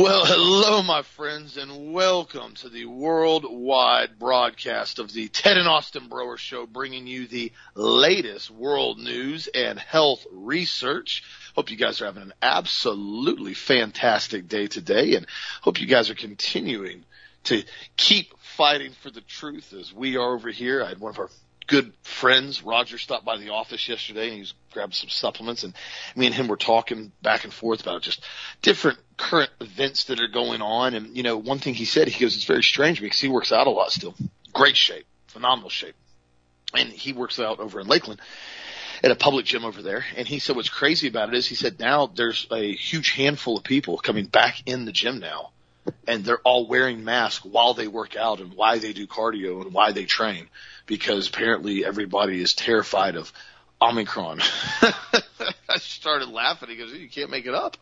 [0.00, 6.08] Well, hello, my friends, and welcome to the worldwide broadcast of the Ted and Austin
[6.08, 11.22] Broer Show, bringing you the latest world news and health research.
[11.54, 15.26] Hope you guys are having an absolutely fantastic day today, and
[15.60, 17.04] hope you guys are continuing
[17.44, 17.62] to
[17.98, 20.82] keep fighting for the truth as we are over here.
[20.82, 21.28] I had one of our
[21.70, 22.64] good friends.
[22.64, 25.72] Roger stopped by the office yesterday and he's grabbed some supplements and
[26.16, 28.24] me and him were talking back and forth about just
[28.60, 30.94] different current events that are going on.
[30.94, 33.52] And, you know, one thing he said, he goes, it's very strange because he works
[33.52, 34.14] out a lot still.
[34.52, 35.94] Great shape, phenomenal shape.
[36.74, 38.20] And he works out over in Lakeland
[39.04, 40.04] at a public gym over there.
[40.16, 43.58] And he said what's crazy about it is he said now there's a huge handful
[43.58, 45.50] of people coming back in the gym now
[46.06, 49.72] and they're all wearing masks while they work out and why they do cardio and
[49.72, 50.48] why they train
[50.86, 53.32] because apparently everybody is terrified of
[53.80, 54.40] Omicron.
[54.82, 56.68] I started laughing.
[56.68, 57.76] He goes, you can't make it up.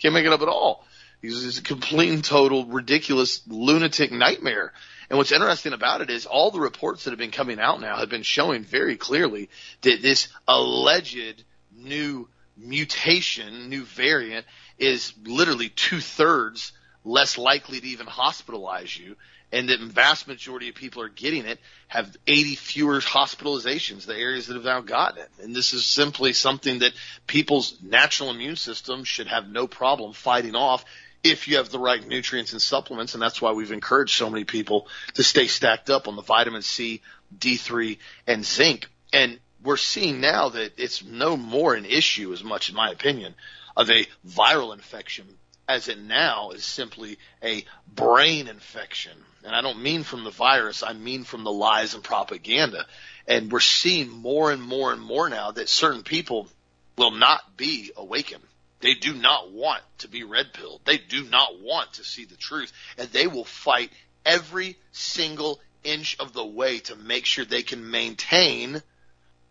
[0.00, 0.84] Can't make it up at all.
[1.20, 4.72] He's just a complete and total ridiculous lunatic nightmare.
[5.10, 7.96] And what's interesting about it is all the reports that have been coming out now
[7.96, 9.48] have been showing very clearly
[9.82, 11.42] that this alleged
[11.74, 14.46] new mutation, new variant
[14.78, 16.72] is literally two thirds
[17.04, 19.16] less likely to even hospitalize you
[19.52, 24.46] and the vast majority of people are getting it have 80 fewer hospitalizations, the areas
[24.46, 25.30] that have now gotten it.
[25.42, 26.92] And this is simply something that
[27.26, 30.84] people's natural immune system should have no problem fighting off
[31.24, 33.14] if you have the right nutrients and supplements.
[33.14, 36.62] And that's why we've encouraged so many people to stay stacked up on the vitamin
[36.62, 37.00] C,
[37.36, 38.88] D3, and zinc.
[39.14, 43.34] And we're seeing now that it's no more an issue as much, in my opinion,
[43.76, 45.26] of a viral infection
[45.68, 47.64] as it now is simply a
[47.94, 49.12] brain infection.
[49.44, 52.86] And I don't mean from the virus, I mean from the lies and propaganda.
[53.26, 56.48] And we're seeing more and more and more now that certain people
[56.96, 58.42] will not be awakened.
[58.80, 60.80] They do not want to be red pilled.
[60.84, 62.72] They do not want to see the truth.
[62.96, 63.92] And they will fight
[64.24, 68.82] every single inch of the way to make sure they can maintain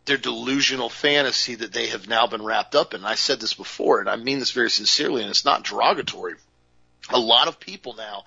[0.08, 3.06] their delusional fantasy that they have now been wrapped up in.
[3.06, 6.36] I said this before, and I mean this very sincerely, and it's not derogatory.
[7.10, 8.24] A lot of people now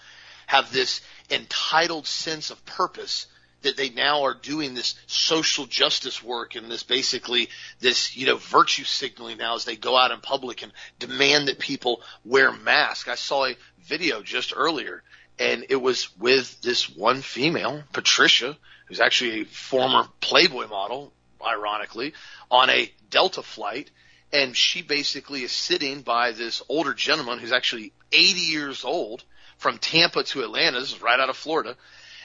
[0.47, 3.27] have this entitled sense of purpose
[3.63, 7.49] that they now are doing this social justice work and this basically
[7.81, 11.59] this, you know, virtue signaling now as they go out in public and demand that
[11.59, 13.09] people wear masks.
[13.09, 15.03] I saw a video just earlier
[15.39, 21.13] and it was with this one female, Patricia, who's actually a former Playboy model,
[21.47, 22.15] ironically,
[22.51, 23.91] on a Delta flight.
[24.33, 29.25] And she basically is sitting by this older gentleman who's actually 80 years old
[29.59, 30.79] from Tampa to Atlanta.
[30.81, 31.77] This is right out of Florida.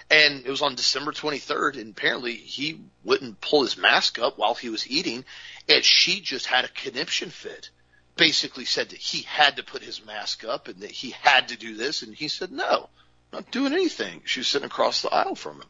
[0.10, 4.54] And it was on December 23rd, and apparently he wouldn't pull his mask up while
[4.54, 5.26] he was eating,
[5.68, 7.72] and she just had a conniption fit.
[8.16, 11.58] Basically said that he had to put his mask up and that he had to
[11.58, 12.90] do this, and he said, no,
[13.34, 14.22] not doing anything.
[14.26, 15.70] She was sitting across the aisle from him.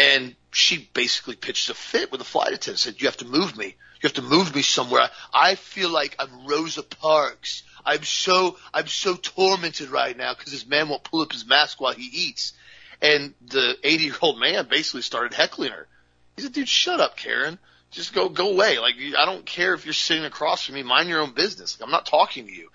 [0.00, 3.54] And she basically pitched a fit with the flight attendant, said, you have to move
[3.54, 3.66] me.
[3.66, 5.10] You have to move me somewhere.
[5.32, 7.64] I feel like I'm Rosa Parks.
[7.84, 11.82] I'm so, I'm so tormented right now because this man won't pull up his mask
[11.82, 12.54] while he eats.
[13.02, 15.86] And the 80 year old man basically started heckling her.
[16.34, 17.58] He said, dude, shut up, Karen.
[17.90, 18.78] Just go, go away.
[18.78, 20.82] Like, I don't care if you're sitting across from me.
[20.82, 21.76] Mind your own business.
[21.82, 22.70] I'm not talking to you.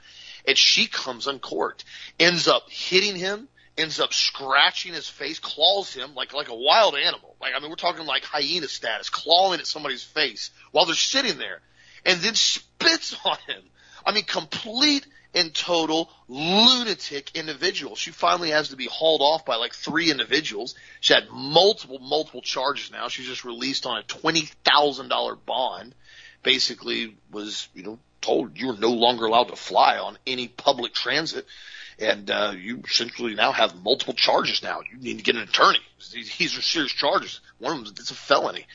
[0.47, 1.85] And she comes uncorked,
[2.19, 3.47] ends up hitting him,
[3.77, 7.35] ends up scratching his face, claws him like like a wild animal.
[7.41, 11.37] Like I mean, we're talking like hyena status, clawing at somebody's face while they're sitting
[11.37, 11.61] there,
[12.05, 13.61] and then spits on him.
[14.05, 17.95] I mean, complete and total lunatic individual.
[17.95, 20.75] She finally has to be hauled off by like three individuals.
[21.01, 23.09] She had multiple, multiple charges now.
[23.09, 25.93] She's just released on a $20,000 bond.
[26.41, 30.93] Basically was, you know, told you are no longer allowed to fly on any public
[30.93, 31.45] transit
[31.99, 34.61] and uh, you essentially now have multiple charges.
[34.63, 35.79] Now you need to get an attorney.
[36.11, 37.41] These are serious charges.
[37.59, 38.65] One of them it's a felony,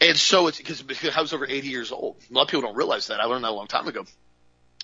[0.00, 2.16] and so it's because I was over 80 years old.
[2.30, 3.20] A lot of people don't realize that.
[3.20, 4.04] I learned that a long time ago.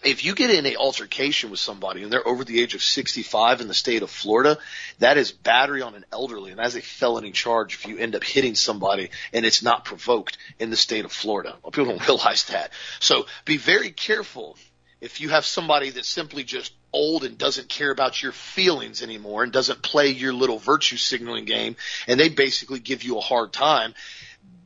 [0.04, 3.62] If you get in a altercation with somebody and they're over the age of 65
[3.62, 4.58] in the state of Florida,
[4.98, 8.22] that is battery on an elderly, and that's a felony charge if you end up
[8.22, 11.56] hitting somebody and it's not provoked in the state of Florida.
[11.62, 12.72] Well, people don't realize that.
[13.00, 14.58] So be very careful
[15.00, 19.43] if you have somebody that's simply just old and doesn't care about your feelings anymore
[19.43, 21.76] and doesn't play your little virtue signaling game
[22.08, 23.94] and they basically give you a hard time,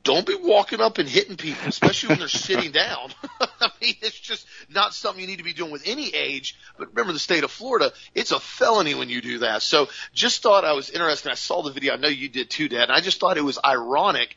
[0.04, 3.10] don't be walking up and hitting people, especially when they're sitting down.
[3.60, 6.56] I mean, it's just not something you need to be doing with any age.
[6.78, 9.62] But remember the state of Florida, it's a felony when you do that.
[9.62, 11.30] So just thought I was interested.
[11.30, 11.94] I saw the video.
[11.94, 12.84] I know you did too, Dad.
[12.84, 14.36] And I just thought it was ironic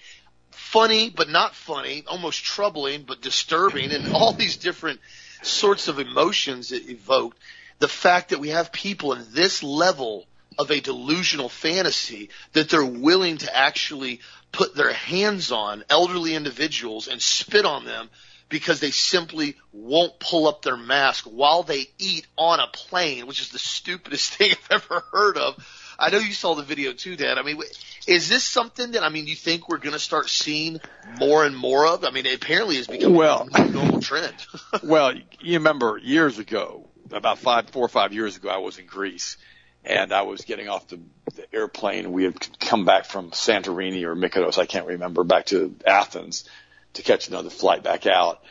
[0.51, 4.99] funny but not funny, almost troubling but disturbing, and all these different
[5.43, 7.37] sorts of emotions it evoked
[7.83, 10.25] the fact that we have people in this level
[10.57, 14.21] of a delusional fantasy that they're willing to actually
[14.53, 18.09] put their hands on elderly individuals and spit on them
[18.47, 23.41] because they simply won't pull up their mask while they eat on a plane, which
[23.41, 25.55] is the stupidest thing I've ever heard of.
[25.99, 27.37] I know you saw the video too, Dan.
[27.37, 27.59] I mean,
[28.07, 30.79] is this something that I mean you think we're going to start seeing
[31.19, 32.05] more and more of?
[32.05, 34.35] I mean, it apparently has become well, a normal trend.
[34.83, 38.85] well, you remember years ago, about five, four or five years ago, I was in
[38.85, 39.37] Greece,
[39.83, 40.99] and I was getting off the,
[41.35, 42.11] the airplane.
[42.11, 46.47] We had come back from Santorini or Mykonos, I can't remember, back to Athens
[46.93, 48.41] to catch another flight back out.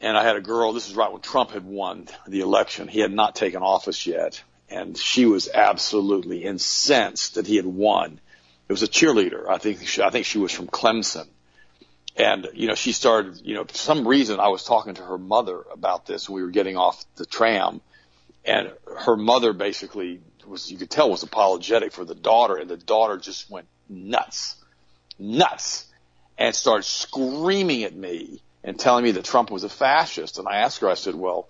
[0.00, 2.88] And I had a girl, this is right when Trump had won the election.
[2.88, 4.42] He had not taken office yet.
[4.68, 8.20] And she was absolutely incensed that he had won.
[8.68, 9.48] It was a cheerleader.
[9.48, 11.28] I think she, I think she was from Clemson.
[12.16, 15.18] And, you know, she started, you know, for some reason I was talking to her
[15.18, 16.28] mother about this.
[16.28, 17.80] We were getting off the tram
[18.44, 22.76] and her mother basically was, you could tell was apologetic for the daughter and the
[22.76, 24.56] daughter just went nuts,
[25.18, 25.86] nuts
[26.38, 30.38] and started screaming at me and telling me that Trump was a fascist.
[30.38, 31.48] And I asked her, I said, well,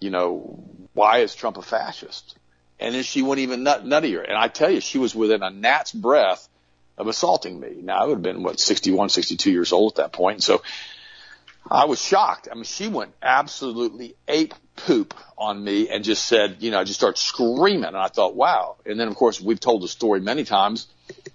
[0.00, 0.62] you know,
[0.92, 2.36] why is Trump a fascist?
[2.78, 4.22] And then she went even nut, nuttier.
[4.22, 6.48] And I tell you, she was within a gnat's breath
[6.98, 7.76] of assaulting me.
[7.82, 10.42] Now I would have been, what, 61, 62 years old at that point.
[10.42, 10.62] So
[11.70, 12.48] I was shocked.
[12.50, 16.84] I mean, she went absolutely ape poop on me and just said, you know, I
[16.84, 17.84] just started screaming.
[17.84, 18.76] And I thought, wow.
[18.86, 20.86] And then, of course, we've told the story many times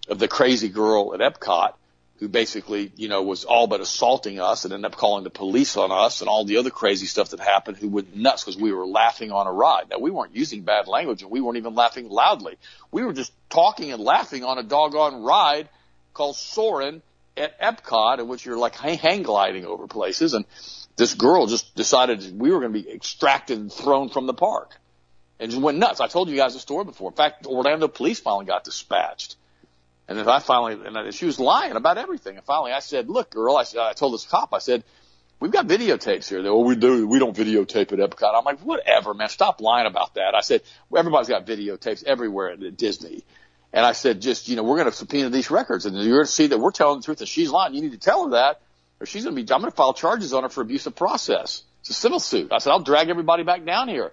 [0.08, 1.74] of the crazy girl at Epcot
[2.22, 5.76] who basically, you know, was all but assaulting us and ended up calling the police
[5.76, 8.72] on us and all the other crazy stuff that happened who went nuts because we
[8.72, 9.90] were laughing on a ride.
[9.90, 12.60] Now we weren't using bad language and we weren't even laughing loudly.
[12.92, 15.68] We were just talking and laughing on a doggone ride
[16.14, 17.02] called Soarin'
[17.36, 20.46] at Epcot in which you're like hang gliding over places and
[20.98, 24.80] this girl just decided we were going to be extracted and thrown from the park
[25.40, 26.00] and just went nuts.
[26.00, 27.10] I told you guys the story before.
[27.10, 29.38] In fact, Orlando police finally got dispatched
[30.12, 32.36] and then I finally, and she was lying about everything.
[32.36, 34.84] And finally I said, look, girl, I, I told this cop, I said,
[35.40, 36.44] we've got videotapes here.
[36.44, 37.08] They, well, we do.
[37.08, 38.36] We don't videotape at Epcot.
[38.36, 39.30] I'm like, whatever, man.
[39.30, 40.36] Stop lying about that.
[40.36, 40.64] I said,
[40.94, 43.24] everybody's got videotapes everywhere at Disney.
[43.72, 46.26] And I said, just, you know, we're going to subpoena these records and you're going
[46.26, 47.74] to see that we're telling the truth and she's lying.
[47.74, 48.60] You need to tell her that
[49.00, 50.96] or she's going to be, I'm going to file charges on her for abuse of
[50.98, 51.64] process.
[51.80, 52.52] It's a civil suit.
[52.52, 54.12] I said, I'll drag everybody back down here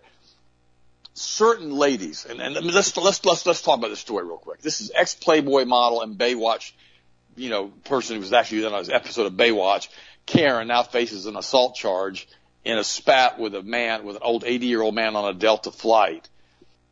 [1.20, 4.60] certain ladies, and, and let's, let's, let's, let's talk about this story real quick.
[4.60, 6.72] This is ex Playboy model and Baywatch,
[7.36, 9.88] you know, person who was actually in an episode of Baywatch.
[10.26, 12.28] Karen now faces an assault charge
[12.64, 15.34] in a spat with a man, with an old 80 year old man on a
[15.34, 16.28] Delta flight.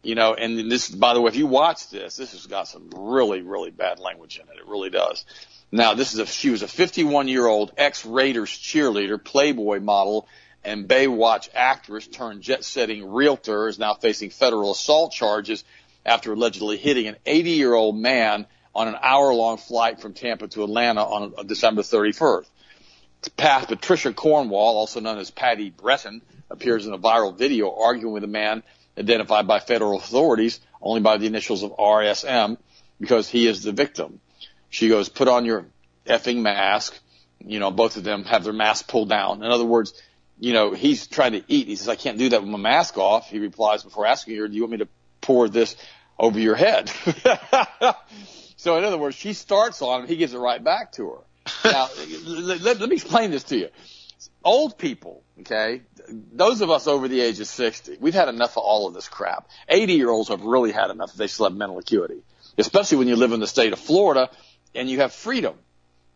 [0.02, 2.90] You know, and this, by the way, if you watch this, this has got some
[2.94, 4.61] really, really bad language in it.
[4.61, 5.25] It really does.
[5.72, 10.29] Now, this is a, she was a 51 year old ex Raiders cheerleader, Playboy model,
[10.67, 15.63] and Baywatch actress turned jet setting realtor is now facing federal assault charges
[16.05, 20.49] after allegedly hitting an 80 year old man on an hour long flight from Tampa
[20.49, 22.46] to Atlanta on December 31st.
[23.37, 26.20] Past Patricia Cornwall, also known as Patty Breton,
[26.51, 28.63] appears in a viral video arguing with a man
[28.99, 32.58] identified by federal authorities only by the initials of RSM
[33.01, 34.20] because he is the victim.
[34.69, 35.67] She goes, put on your
[36.06, 36.99] effing mask.
[37.39, 39.43] You know, both of them have their masks pulled down.
[39.43, 39.93] In other words,
[40.38, 41.66] you know, he's trying to eat.
[41.66, 43.31] He says, I can't do that with my mask off.
[43.31, 44.88] He replies before asking her, do you want me to
[45.20, 45.76] pour this
[46.19, 46.88] over your head?
[48.56, 50.08] so in other words, she starts on him.
[50.08, 51.19] He gives it right back to her.
[51.64, 51.88] Now,
[52.26, 53.69] let, let, let me explain this to you.
[54.44, 58.62] Old people, okay, those of us over the age of 60, we've had enough of
[58.62, 59.48] all of this crap.
[59.69, 62.22] 80 year olds have really had enough if they still have mental acuity,
[62.58, 64.31] especially when you live in the state of Florida
[64.74, 65.56] and you have freedom.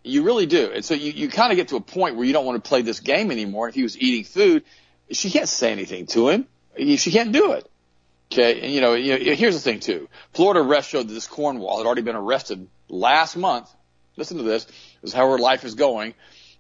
[0.03, 0.71] You really do.
[0.73, 2.69] And so you, you kind of get to a point where you don't want to
[2.69, 3.69] play this game anymore.
[3.69, 4.65] If he was eating food,
[5.11, 6.47] she can't say anything to him.
[6.77, 7.71] She can't do it.
[8.33, 8.61] Okay.
[8.61, 10.09] And you know, you know, here's the thing too.
[10.33, 13.69] Florida arrest showed that this Cornwall had already been arrested last month.
[14.17, 14.65] Listen to this.
[14.65, 16.15] This is how her life is going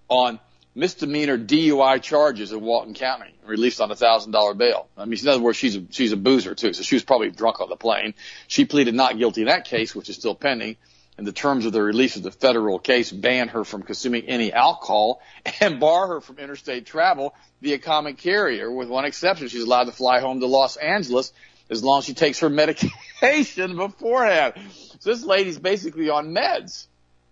[0.08, 0.40] on
[0.74, 4.88] misdemeanor DUI charges in Walton County, released on a thousand dollar bail.
[4.96, 6.72] I mean, in other words, she's a, she's a boozer too.
[6.72, 8.14] So she was probably drunk on the plane.
[8.48, 10.76] She pleaded not guilty in that case, which is still pending
[11.20, 14.54] and the terms of the release of the federal case ban her from consuming any
[14.54, 15.20] alcohol
[15.60, 19.48] and bar her from interstate travel via common carrier with one exception.
[19.48, 21.34] She's allowed to fly home to Los Angeles
[21.68, 24.54] as long as she takes her medication beforehand.
[25.00, 26.86] So this lady's basically on meds.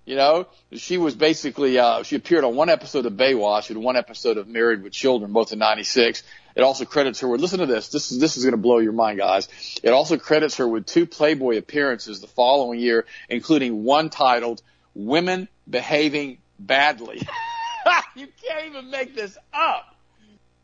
[0.08, 3.94] You know, she was basically, uh, she appeared on one episode of Baywatch and one
[3.94, 6.22] episode of Married with Children, both in 96.
[6.56, 8.78] It also credits her with, listen to this, this is, this is going to blow
[8.78, 9.48] your mind, guys.
[9.82, 14.62] It also credits her with two Playboy appearances the following year, including one titled
[14.94, 17.20] Women Behaving Badly.
[18.16, 19.94] you can't even make this up.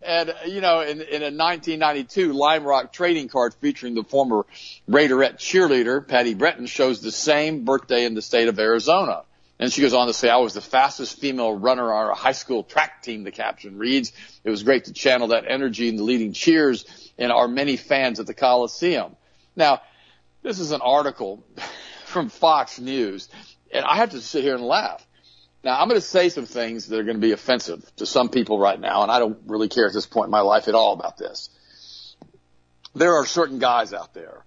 [0.01, 4.47] And, you know, in, in a 1992 Lime Rock trading card featuring the former
[4.89, 9.25] Raiderette cheerleader, Patty Breton, shows the same birthday in the state of Arizona.
[9.59, 12.33] And she goes on to say, I was the fastest female runner on our high
[12.33, 14.13] school track team, the caption reads.
[14.43, 16.85] It was great to channel that energy in the leading cheers
[17.17, 19.17] in our many fans at the Coliseum.
[19.55, 19.81] Now,
[20.43, 21.45] this is an article
[22.07, 23.29] from Fox News,
[23.73, 25.07] and I have to sit here and laugh.
[25.63, 28.29] Now, I'm going to say some things that are going to be offensive to some
[28.29, 30.75] people right now, and I don't really care at this point in my life at
[30.75, 31.49] all about this.
[32.95, 34.45] There are certain guys out there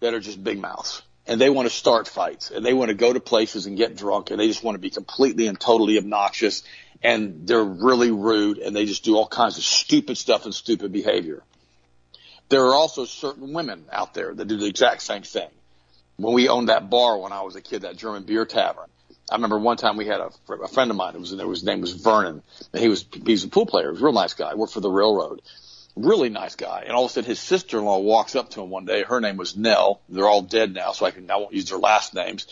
[0.00, 2.94] that are just big mouths and they want to start fights and they want to
[2.94, 5.98] go to places and get drunk and they just want to be completely and totally
[5.98, 6.62] obnoxious
[7.02, 10.92] and they're really rude and they just do all kinds of stupid stuff and stupid
[10.92, 11.42] behavior.
[12.48, 15.48] There are also certain women out there that do the exact same thing.
[16.16, 18.90] When we owned that bar when I was a kid, that German beer tavern,
[19.30, 21.48] I remember one time we had a, a friend of mine who was in there.
[21.48, 23.86] His name was Vernon, and he was he's a pool player.
[23.86, 24.54] He was a real nice guy.
[24.54, 25.40] Worked for the railroad.
[25.96, 26.84] Really nice guy.
[26.86, 29.02] And all of a sudden, his sister-in-law walks up to him one day.
[29.02, 30.00] Her name was Nell.
[30.08, 32.46] They're all dead now, so I can I won't use their last names.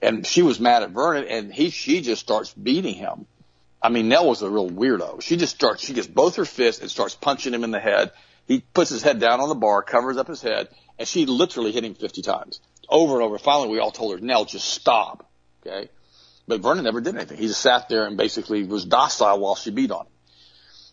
[0.00, 3.26] And she was mad at Vernon, and he she just starts beating him.
[3.82, 5.20] I mean, Nell was a real weirdo.
[5.20, 5.84] She just starts.
[5.84, 8.12] She gets both her fists and starts punching him in the head.
[8.46, 11.72] He puts his head down on the bar, covers up his head, and she literally
[11.72, 13.38] hit him 50 times over and over.
[13.38, 15.28] Finally, we all told her, Nell, just stop.
[15.66, 15.88] Okay.
[16.48, 17.38] But Vernon never did anything.
[17.38, 20.12] He just sat there and basically was docile while she beat on him.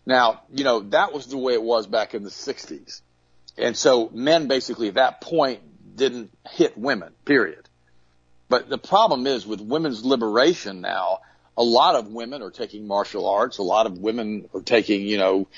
[0.06, 3.00] Now, you know, that was the way it was back in the 60s.
[3.56, 5.60] And so men basically at that point
[5.96, 7.68] didn't hit women, period.
[8.48, 11.20] But the problem is with women's liberation now,
[11.56, 13.58] a lot of women are taking martial arts.
[13.58, 15.48] A lot of women are taking, you know,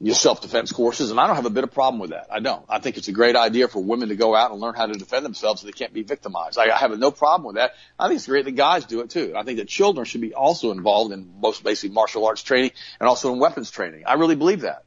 [0.00, 2.26] your self-defense courses, and I don't have a bit of problem with that.
[2.30, 2.64] I don't.
[2.68, 4.92] I think it's a great idea for women to go out and learn how to
[4.92, 6.58] defend themselves so they can't be victimized.
[6.58, 7.74] I, have no problem with that.
[7.98, 9.34] I think it's great that guys do it too.
[9.36, 13.08] I think that children should be also involved in most basic martial arts training and
[13.08, 14.04] also in weapons training.
[14.06, 14.84] I really believe that.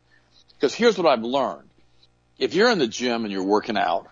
[0.55, 1.69] Because here's what I've learned.
[2.37, 4.07] If you're in the gym and you're working out,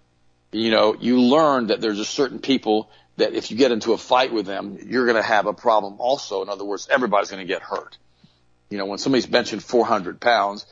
[0.52, 3.98] you know, you learn that there's a certain people that if you get into a
[3.98, 6.42] fight with them, you're going to have a problem also.
[6.42, 7.98] In other words, everybody's going to get hurt.
[8.70, 10.66] You know, when somebody's benching 400 pounds,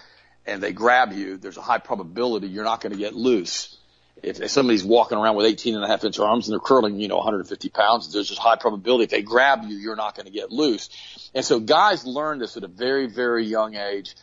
[0.45, 3.77] and they grab you, there's a high probability you're not going to get loose.
[4.21, 6.99] If, if somebody's walking around with 18 and a half inch arms and they're curling,
[6.99, 10.25] you know, 150 pounds, there's just high probability if they grab you, you're not going
[10.25, 10.89] to get loose.
[11.33, 14.15] And so guys learn this at a very, very young age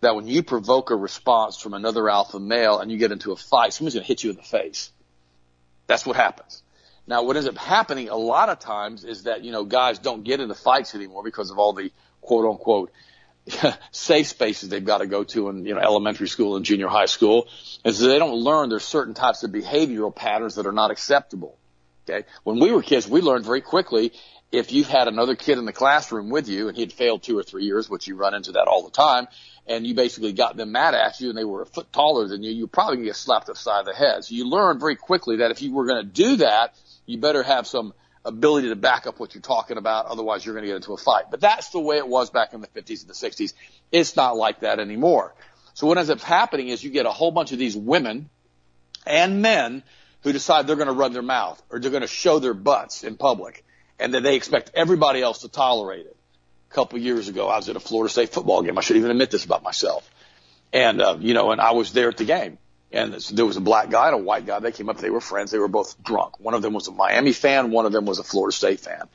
[0.00, 3.36] that when you provoke a response from another alpha male and you get into a
[3.36, 4.92] fight, somebody's going to hit you in the face.
[5.86, 6.62] That's what happens.
[7.06, 10.24] Now, what ends up happening a lot of times is that, you know, guys don't
[10.24, 12.90] get into fights anymore because of all the quote unquote
[13.92, 17.06] safe spaces they've got to go to in you know elementary school and junior high
[17.06, 17.46] school
[17.84, 21.56] is they don't learn there's certain types of behavioral patterns that are not acceptable.
[22.08, 24.12] Okay, when we were kids, we learned very quickly
[24.52, 27.36] if you had another kid in the classroom with you and he had failed two
[27.38, 29.26] or three years, which you run into that all the time,
[29.66, 32.42] and you basically got them mad at you and they were a foot taller than
[32.42, 34.24] you, you're probably get slapped upside the head.
[34.24, 36.74] So you learn very quickly that if you were going to do that,
[37.06, 37.92] you better have some
[38.26, 40.06] ability to back up what you're talking about.
[40.06, 41.24] Otherwise, you're going to get into a fight.
[41.30, 43.54] But that's the way it was back in the 50s and the 60s.
[43.92, 45.34] It's not like that anymore.
[45.74, 48.28] So what ends up happening is you get a whole bunch of these women
[49.06, 49.82] and men
[50.22, 53.04] who decide they're going to run their mouth or they're going to show their butts
[53.04, 53.64] in public
[53.98, 56.16] and that they expect everybody else to tolerate it.
[56.70, 58.76] A couple of years ago, I was at a Florida State football game.
[58.76, 60.10] I should even admit this about myself.
[60.72, 62.58] And, uh, you know, and I was there at the game
[62.92, 64.60] and there was a black guy and a white guy.
[64.60, 64.98] They came up.
[64.98, 65.50] They were friends.
[65.50, 66.38] They were both drunk.
[66.38, 67.70] One of them was a Miami fan.
[67.70, 69.08] One of them was a Florida State fan.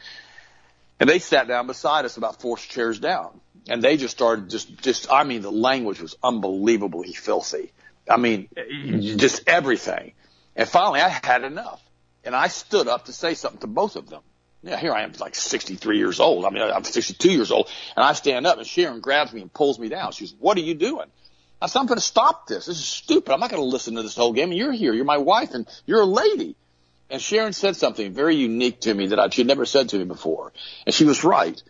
[0.99, 3.39] And they sat down beside us about four chairs down.
[3.69, 7.71] And they just started just, just, I mean, the language was unbelievably filthy.
[8.09, 8.49] I mean,
[9.17, 10.13] just everything.
[10.55, 11.81] And finally I had enough.
[12.23, 14.21] And I stood up to say something to both of them.
[14.63, 16.45] Yeah, here I am, like 63 years old.
[16.45, 17.67] I mean, I'm 62 years old.
[17.95, 20.11] And I stand up and Sharon grabs me and pulls me down.
[20.11, 21.07] She says, what are you doing?
[21.61, 22.65] I said, I'm going to stop this.
[22.65, 23.31] This is stupid.
[23.31, 24.51] I'm not going to listen to this whole game.
[24.51, 24.93] You're here.
[24.93, 26.55] You're my wife and you're a lady.
[27.09, 29.97] And Sharon said something very unique to me that I, she had never said to
[29.97, 30.53] me before.
[30.85, 31.61] And she was right.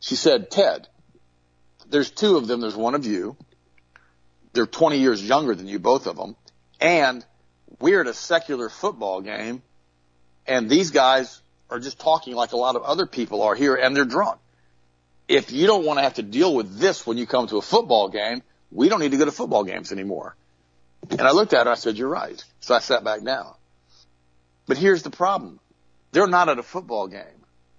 [0.00, 0.88] She said, Ted,
[1.88, 2.60] there's two of them.
[2.60, 3.36] There's one of you.
[4.52, 6.36] They're 20 years younger than you, both of them.
[6.80, 7.24] And
[7.80, 9.62] we're at a secular football game
[10.48, 13.94] and these guys are just talking like a lot of other people are here and
[13.94, 14.40] they're drunk.
[15.28, 17.62] If you don't want to have to deal with this when you come to a
[17.62, 20.36] football game, we don't need to go to football games anymore.
[21.10, 22.42] And I looked at her, I said, you're right.
[22.60, 23.54] So I sat back down.
[24.66, 25.60] But here's the problem.
[26.12, 27.22] They're not at a football game.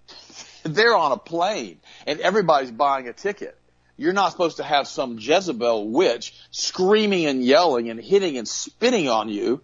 [0.63, 3.58] They're on a plane and everybody's buying a ticket.
[3.98, 9.10] You're not supposed to have some Jezebel witch screaming and yelling and hitting and spitting
[9.10, 9.62] on you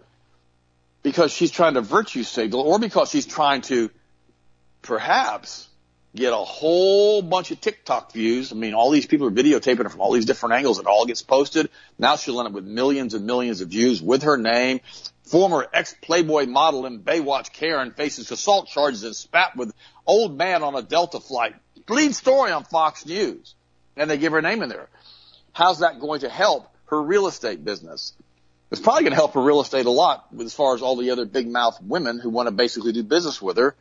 [1.04, 3.90] because she's trying to virtue signal or because she's trying to
[4.82, 5.70] perhaps
[6.16, 8.52] get a whole bunch of TikTok views.
[8.52, 10.80] I mean, all these people are videotaping it from all these different angles.
[10.80, 11.70] It all gets posted.
[12.00, 14.80] Now she'll end up with millions and millions of views with her name.
[15.24, 19.74] Former ex-Playboy model in Baywatch Karen faces assault charges and spat with
[20.08, 21.56] old man on a Delta flight.
[21.90, 23.54] Lead story on Fox News.
[23.98, 24.90] And they give her name in there.
[25.54, 28.14] How's that going to help her real estate business?
[28.72, 31.12] It's probably going to help her real estate a lot as far as all the
[31.12, 33.76] other big mouth women who want to basically do business with her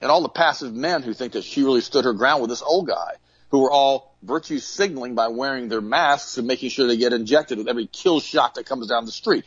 [0.00, 2.62] and all the passive men who think that she really stood her ground with this
[2.62, 3.14] old guy
[3.50, 7.58] who were all virtue signaling by wearing their masks and making sure they get injected
[7.58, 9.44] with every kill shot that comes down the street.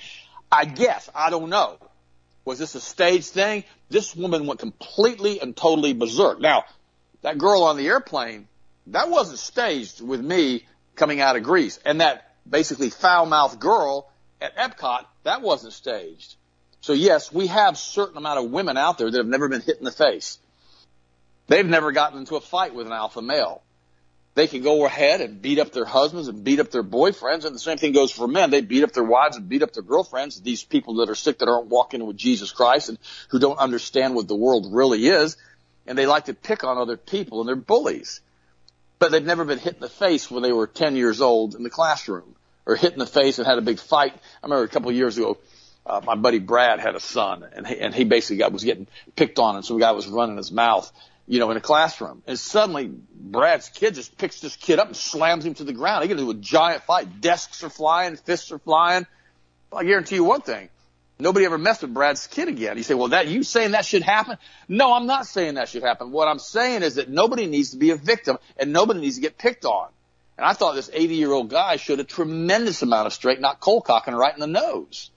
[0.52, 1.78] I guess, I don't know.
[2.44, 3.64] Was this a staged thing?
[3.90, 6.42] This woman went completely and totally berserk.
[6.42, 6.64] Now,
[7.22, 8.48] that girl on the airplane,
[8.88, 10.66] that wasn't staged with me
[10.96, 11.80] coming out of Greece.
[11.86, 14.10] And that basically foul mouthed girl
[14.42, 16.36] at Epcot, that wasn't staged.
[16.82, 19.78] So yes, we have certain amount of women out there that have never been hit
[19.78, 20.40] in the face.
[21.48, 23.62] They've never gotten into a fight with an alpha male.
[24.34, 27.54] They can go ahead and beat up their husbands and beat up their boyfriends, and
[27.54, 28.50] the same thing goes for men.
[28.50, 30.40] They beat up their wives and beat up their girlfriends.
[30.40, 32.98] These people that are sick that aren't walking with Jesus Christ and
[33.30, 35.36] who don't understand what the world really is,
[35.86, 38.22] and they like to pick on other people and they're bullies.
[39.00, 41.64] But they've never been hit in the face when they were 10 years old in
[41.64, 42.36] the classroom
[42.66, 44.14] or hit in the face and had a big fight.
[44.14, 45.38] I remember a couple of years ago,
[45.86, 48.88] uh, my buddy Brad had a son and he, and he basically got, was getting
[49.16, 50.92] picked on and some guy was running his mouth
[51.28, 52.24] you know, in a classroom.
[52.28, 56.04] And suddenly Brad's kid just picks this kid up and slams him to the ground.
[56.04, 57.22] They get into a giant fight.
[57.22, 59.06] Desks are flying, fists are flying.
[59.72, 60.68] I guarantee you one thing.
[61.20, 62.78] Nobody ever messed with Brad's kid again.
[62.78, 64.38] You say, well, that, you saying that should happen?
[64.68, 66.12] No, I'm not saying that should happen.
[66.12, 69.22] What I'm saying is that nobody needs to be a victim and nobody needs to
[69.22, 69.90] get picked on.
[70.38, 73.60] And I thought this 80 year old guy showed a tremendous amount of straight, not
[73.60, 75.12] cold cocking right in the nose.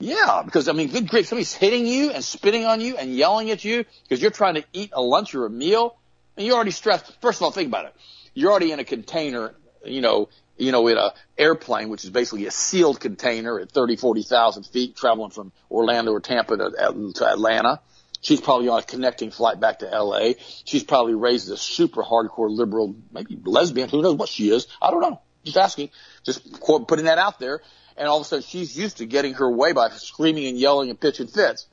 [0.00, 3.50] Yeah, because I mean, good grief, somebody's hitting you and spitting on you and yelling
[3.50, 5.94] at you because you're trying to eat a lunch or a meal,
[6.36, 7.20] and you're already stressed.
[7.20, 7.94] First of all, think about it.
[8.32, 12.46] You're already in a container, you know, you know, in a airplane, which is basically
[12.46, 17.28] a sealed container at 30, 40,000 feet, traveling from Orlando or Tampa to, uh, to
[17.28, 17.80] Atlanta.
[18.22, 20.32] She's probably on a connecting flight back to LA.
[20.64, 23.90] She's probably raised a super hardcore liberal, maybe lesbian.
[23.90, 24.66] Who knows what she is?
[24.80, 25.20] I don't know.
[25.44, 25.90] Just asking.
[26.22, 27.60] Just putting that out there
[28.00, 30.88] and all of a sudden she's used to getting her way by screaming and yelling
[30.88, 31.66] and pitching fits.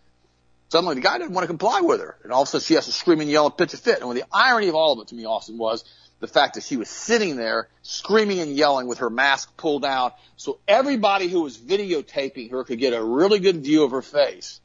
[0.67, 2.73] Suddenly the guy didn't want to comply with her, and all of a sudden she
[2.73, 4.01] has to scream and yell and pitch a fit.
[4.01, 5.85] And the irony of all of it to me, Austin, was
[6.19, 10.11] the fact that she was sitting there screaming and yelling with her mask pulled down,
[10.35, 14.59] so everybody who was videotaping her could get a really good view of her face.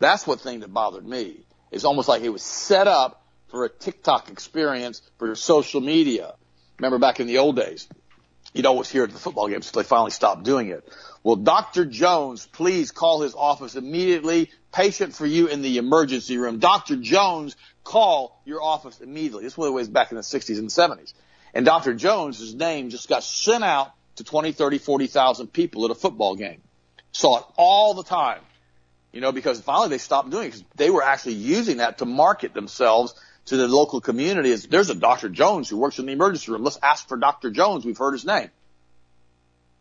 [0.00, 1.46] That's what thing that bothered me.
[1.70, 6.34] It's almost like it was set up for a TikTok experience for social media.
[6.78, 7.88] Remember back in the old days,
[8.56, 10.86] you'd always hear at the football games until they finally stopped doing it.
[11.22, 11.84] Well, Dr.
[11.84, 14.50] Jones, please call his office immediately.
[14.72, 16.58] Patient for you in the emergency room.
[16.58, 16.96] Dr.
[16.96, 19.44] Jones, call your office immediately.
[19.44, 21.12] This was ways back in the 60s and 70s.
[21.54, 21.94] And Dr.
[21.94, 26.60] Jones' name just got sent out to 20, 30, 40,000 people at a football game.
[27.12, 28.40] Saw it all the time.
[29.12, 32.04] You know, because finally they stopped doing it because they were actually using that to
[32.04, 33.14] market themselves
[33.46, 35.28] to the local community is there's a Dr.
[35.28, 36.64] Jones who works in the emergency room.
[36.64, 37.50] Let's ask for Dr.
[37.50, 37.84] Jones.
[37.84, 38.50] We've heard his name.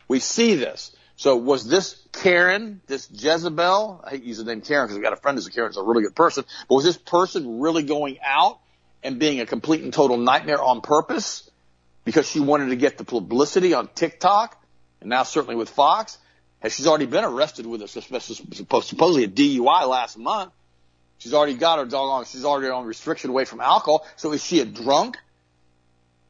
[0.07, 0.95] We see this.
[1.17, 4.01] So was this Karen, this Jezebel?
[4.03, 5.77] I hate using the name Karen because I've got a friend who's a Karen, who's
[5.77, 6.43] a really good person.
[6.67, 8.59] But was this person really going out
[9.01, 11.49] and being a complete and total nightmare on purpose
[12.03, 14.61] because she wanted to get the publicity on TikTok
[15.01, 16.17] and now certainly with Fox?
[16.59, 20.51] Has she's already been arrested with a supposedly a DUI last month?
[21.17, 24.05] She's already got her doggone, she's already on restriction away from alcohol.
[24.15, 25.17] So is she a drunk?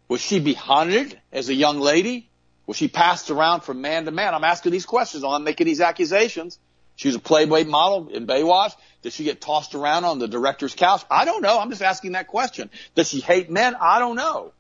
[0.08, 2.30] Was she behind as a young lady?
[2.68, 4.34] Was she passed around from man to man?
[4.34, 5.24] I'm asking these questions.
[5.24, 6.60] I'm making these accusations.
[6.96, 8.74] She was a Playboy model in Baywatch.
[9.02, 11.04] Did she get tossed around on the director's couch?
[11.12, 11.60] I don't know.
[11.60, 12.70] I'm just asking that question.
[12.96, 13.76] Does she hate men?
[13.80, 14.54] I don't know.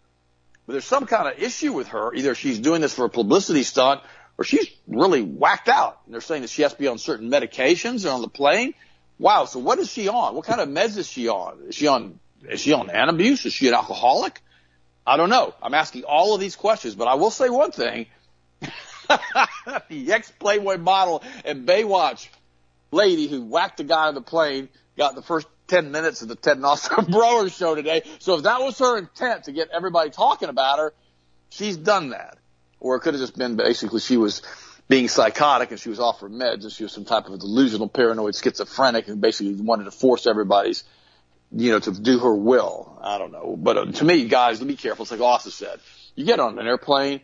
[0.65, 2.13] But there's some kind of issue with her.
[2.13, 4.01] Either she's doing this for a publicity stunt
[4.38, 6.01] or she's really whacked out.
[6.05, 8.73] And they're saying that she has to be on certain medications or on the plane.
[9.19, 9.45] Wow.
[9.45, 10.36] So what is she on?
[10.36, 11.60] What kind of meds is she on?
[11.67, 13.45] Is she on, is she on an abuse?
[13.45, 14.41] Is she an alcoholic?
[15.08, 15.54] I don't know.
[15.62, 18.08] I'm asking all of these questions, but I will say one thing.
[19.89, 22.28] the ex-Playboy model and Baywatch
[22.91, 26.36] lady who whacked the guy on the plane got the first 10 minutes of the
[26.36, 28.04] Ted and Austin Broer show today.
[28.19, 30.93] So if that was her intent to get everybody talking about her,
[31.49, 32.38] she's done that.
[32.80, 34.41] Or it could have just been basically she was
[34.87, 37.87] being psychotic and she was off her meds and she was some type of delusional
[37.87, 40.83] paranoid schizophrenic and basically wanted to force everybody's,
[41.51, 42.97] you know, to do her will.
[43.01, 43.55] I don't know.
[43.57, 45.03] But uh, to me, guys, be careful.
[45.03, 45.79] It's like Austin said.
[46.15, 47.21] You get on an airplane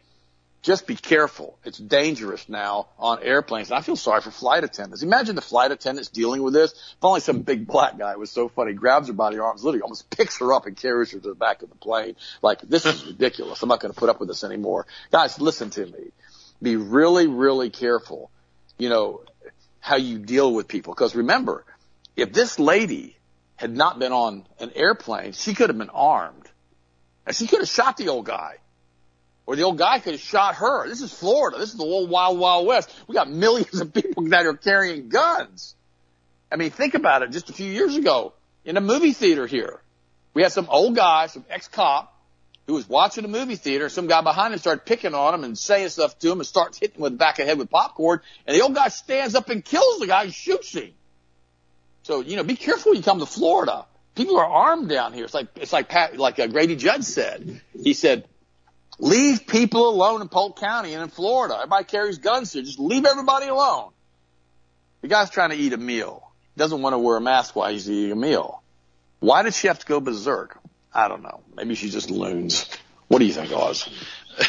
[0.62, 1.58] just be careful.
[1.63, 3.71] It's dangerous now on airplanes.
[3.71, 5.02] And I feel sorry for flight attendants.
[5.02, 6.71] Imagine the flight attendants dealing with this.
[6.71, 9.82] If only some big black guy was so funny, grabs her by the arms, literally
[9.82, 12.15] almost picks her up and carries her to the back of the plane.
[12.43, 13.62] Like, this is ridiculous.
[13.63, 14.86] I'm not going to put up with this anymore.
[15.12, 16.12] Guys, listen to me.
[16.62, 18.30] Be really, really careful,
[18.78, 19.24] you know,
[19.80, 20.93] how you deal with people.
[20.93, 21.65] Cause remember,
[22.15, 23.17] if this lady
[23.56, 26.50] had not been on an airplane, she could have been armed.
[27.26, 28.56] And she could have shot the old guy.
[29.45, 30.88] Or the old guy could have shot her.
[30.88, 31.58] This is Florida.
[31.58, 32.93] This is the old wild, wild west.
[33.08, 35.76] We got millions of people that are carrying guns.
[36.52, 37.32] I mean, think about it.
[37.32, 38.34] Just a few years ago
[38.65, 39.82] in a movie theater here,
[40.34, 42.15] we had some old guy, some ex-cop
[42.67, 43.89] who was watching a movie theater.
[43.89, 46.78] Some guy behind him started picking on him and saying stuff to him and starts
[46.78, 48.21] hitting him with the back of the head with popcorn.
[48.45, 50.91] And the old guy stands up and kills the guy and shoots him.
[52.04, 53.86] So, you know, be careful when you come to Florida.
[54.15, 55.26] People are armed down here.
[55.26, 57.62] It's like, it's like Pat, like uh, Grady Judd said.
[57.74, 58.26] He said,
[59.00, 61.56] leave people alone in Polk County and in Florida.
[61.56, 62.63] Everybody carries guns here.
[62.63, 63.91] Just leave everybody alone.
[65.02, 66.32] The guy's trying to eat a meal.
[66.56, 68.62] He doesn't want to wear a mask while he's eating a meal.
[69.19, 70.61] Why did she have to go berserk?
[70.94, 71.42] I don't know.
[71.56, 72.70] Maybe she just loons.
[73.08, 73.90] What do you think, Oz?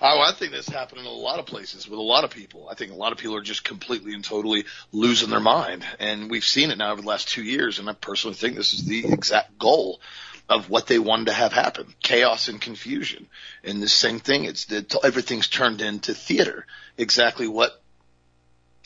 [0.00, 2.68] oh, I think that's happening in a lot of places with a lot of people.
[2.70, 5.84] I think a lot of people are just completely and totally losing their mind.
[5.98, 7.78] And we've seen it now over the last two years.
[7.78, 10.00] And I personally think this is the exact goal
[10.48, 11.94] of what they wanted to have happen.
[12.00, 13.26] Chaos and confusion.
[13.64, 14.44] And the same thing.
[14.44, 16.66] It's that everything's turned into theater.
[16.96, 17.82] Exactly what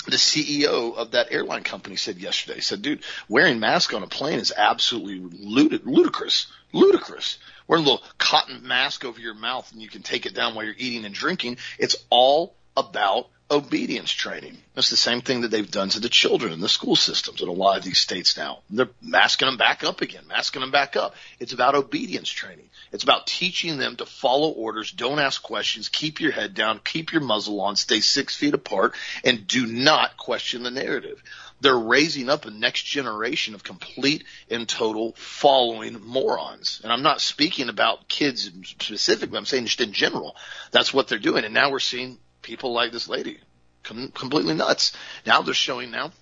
[0.07, 2.61] the CEO of that airline company said yesterday.
[2.61, 6.47] Said, dude, wearing mask on a plane is absolutely ludicrous.
[6.73, 7.39] Ludicrous.
[7.69, 10.65] Wearing a little cotton mask over your mouth and you can take it down while
[10.65, 11.59] you're eating and drinking.
[11.79, 14.57] It's all about obedience training.
[14.75, 17.49] That's the same thing that they've done to the children in the school systems in
[17.49, 18.61] a lot of these states now.
[18.71, 21.15] They're masking them back up again, masking them back up.
[21.39, 22.71] It's about obedience training.
[22.91, 27.13] It's about teaching them to follow orders, don't ask questions, keep your head down, keep
[27.13, 31.23] your muzzle on, stay six feet apart, and do not question the narrative.
[31.61, 36.81] They're raising up a next generation of complete and total following morons.
[36.83, 39.39] And I'm not speaking about kids specifically.
[39.39, 40.35] I'm saying just in general.
[40.73, 41.45] That's what they're doing.
[41.45, 43.39] And now we're seeing people like this lady
[43.83, 44.93] com- completely nuts.
[45.27, 46.13] Now they're showing now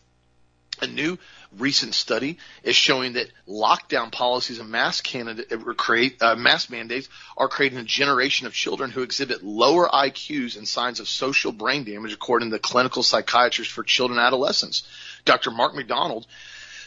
[0.83, 1.19] a new
[1.59, 5.35] recent study is showing that lockdown policies and mask uh,
[5.77, 10.67] create, uh, mask mandates are creating a generation of children who exhibit lower IQs and
[10.67, 14.85] signs of social brain damage, according to the clinical psychiatrist for children and adolescents.
[15.25, 15.51] Dr.
[15.51, 16.27] Mark McDonald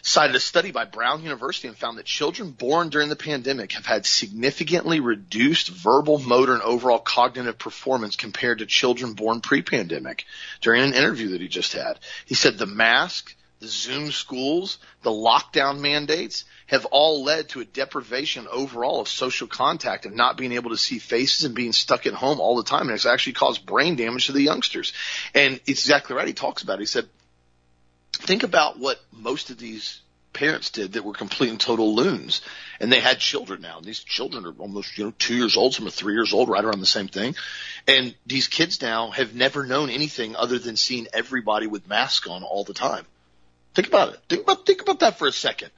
[0.06, 3.86] cited a study by Brown University and found that children born during the pandemic have
[3.86, 10.26] had significantly reduced verbal, motor, and overall cognitive performance compared to children born pre-pandemic.
[10.60, 15.10] During an interview that he just had, he said the mask, the Zoom schools, the
[15.10, 20.52] lockdown mandates have all led to a deprivation overall of social contact and not being
[20.52, 22.88] able to see faces and being stuck at home all the time.
[22.88, 24.92] And it's actually caused brain damage to the youngsters.
[25.34, 26.28] And it's exactly right.
[26.28, 26.82] He talks about it.
[26.82, 27.08] He said
[28.24, 30.02] think about what most of these
[30.34, 32.42] parents did that were complete and total loons.
[32.80, 33.78] And they had children now.
[33.78, 35.74] And these children are almost you know two years old.
[35.74, 37.36] Some are three years old right around the same thing.
[37.88, 42.44] And these kids now have never known anything other than seeing everybody with masks on
[42.44, 43.06] all the time.
[43.76, 44.20] Think about it.
[44.28, 45.72] Think about think about that for a second.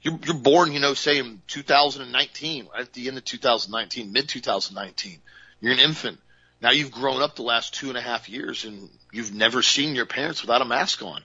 [0.00, 4.28] You're, you're born you know say in 2019 right at the end of 2019 mid
[4.28, 5.18] 2019
[5.60, 6.18] you're an infant.
[6.60, 9.94] Now you've grown up the last two and a half years and you've never seen
[9.94, 11.22] your parents without a mask on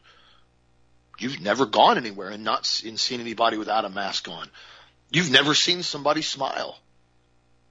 [1.19, 4.49] You've never gone anywhere and not and seen anybody without a mask on.
[5.11, 6.77] You've never seen somebody smile.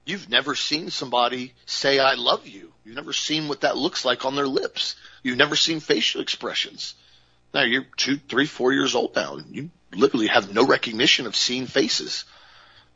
[0.05, 2.71] You've never seen somebody say, I love you.
[2.83, 4.95] You've never seen what that looks like on their lips.
[5.23, 6.95] You've never seen facial expressions.
[7.53, 9.35] Now you're two, three, four years old now.
[9.35, 12.25] And you literally have no recognition of seeing faces.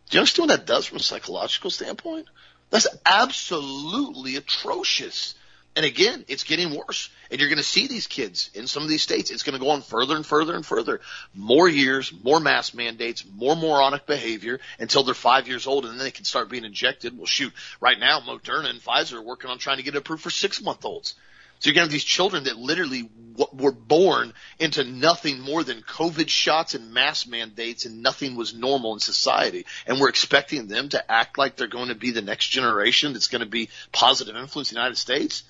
[0.10, 2.28] Do you understand what that does from a psychological standpoint?
[2.70, 5.36] That's absolutely atrocious.
[5.78, 7.12] And again, it's getting worse.
[7.30, 9.30] And you're going to see these kids in some of these states.
[9.30, 11.02] It's going to go on further and further and further.
[11.36, 16.04] More years, more mask mandates, more moronic behavior until they're five years old and then
[16.04, 17.16] they can start being injected.
[17.16, 20.24] Well, shoot, right now, Moderna and Pfizer are working on trying to get it approved
[20.24, 21.14] for six month olds.
[21.60, 23.12] So you're going to have these children that literally
[23.54, 28.94] were born into nothing more than COVID shots and mask mandates and nothing was normal
[28.94, 29.68] in society.
[29.86, 33.28] And we're expecting them to act like they're going to be the next generation that's
[33.28, 35.44] going to be positive influence in the United States.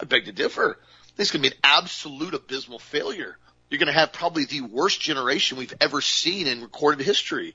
[0.00, 0.78] I beg to differ.
[1.16, 3.38] This is going to be an absolute abysmal failure.
[3.70, 7.54] You're going to have probably the worst generation we've ever seen in recorded history.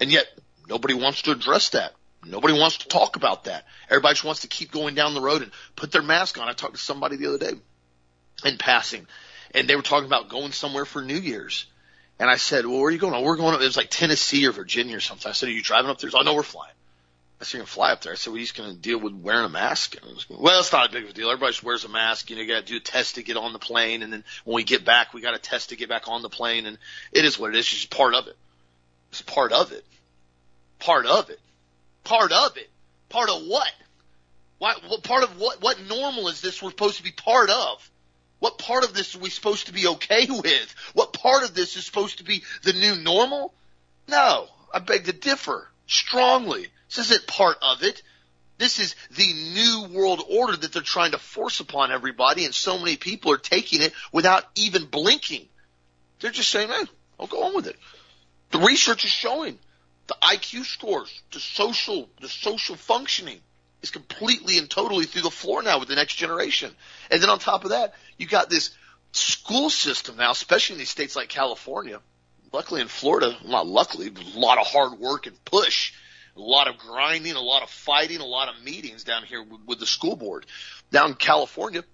[0.00, 0.26] And yet
[0.68, 1.92] nobody wants to address that.
[2.24, 3.64] Nobody wants to talk about that.
[3.88, 6.48] Everybody just wants to keep going down the road and put their mask on.
[6.48, 7.52] I talked to somebody the other day
[8.44, 9.06] in passing
[9.54, 11.66] and they were talking about going somewhere for New Year's.
[12.18, 13.14] And I said, well, where are you going?
[13.14, 13.60] Oh, we're going, up.
[13.60, 15.28] it was like Tennessee or Virginia or something.
[15.28, 16.10] I said, are you driving up there?
[16.14, 16.74] Oh, no, we're flying.
[17.50, 18.12] You're going to fly up there.
[18.12, 19.96] I said, well, he's going to deal with wearing a mask.
[19.96, 21.30] And I was going, well, it's not a big of a deal.
[21.30, 22.30] Everybody just wears a mask.
[22.30, 24.02] You know, you got to do a test to get on the plane.
[24.02, 26.28] And then when we get back, we got a test to get back on the
[26.28, 26.66] plane.
[26.66, 26.78] And
[27.12, 27.60] it is what it is.
[27.60, 28.36] It's just part of it.
[29.10, 29.84] It's part of it.
[30.78, 31.40] Part of it.
[32.04, 32.68] Part of it.
[33.08, 33.72] Part of what?
[34.58, 37.90] Why, what part of what, what normal is this we're supposed to be part of?
[38.38, 40.74] What part of this are we supposed to be okay with?
[40.94, 43.52] What part of this is supposed to be the new normal?
[44.08, 46.66] No, I beg to differ strongly.
[46.94, 48.02] This isn't part of it.
[48.58, 52.78] This is the new world order that they're trying to force upon everybody, and so
[52.78, 55.48] many people are taking it without even blinking.
[56.20, 56.84] They're just saying, "Hey,
[57.18, 57.78] I'll go on with it."
[58.50, 59.58] The research is showing
[60.06, 63.40] the IQ scores, the social, the social functioning
[63.80, 66.76] is completely and totally through the floor now with the next generation.
[67.10, 68.70] And then on top of that, you got this
[69.12, 72.00] school system now, especially in these states like California.
[72.52, 75.94] Luckily in Florida, not luckily, a lot of hard work and push
[76.36, 79.60] a lot of grinding, a lot of fighting, a lot of meetings down here with,
[79.66, 80.46] with the school board.
[80.90, 81.84] Down in California,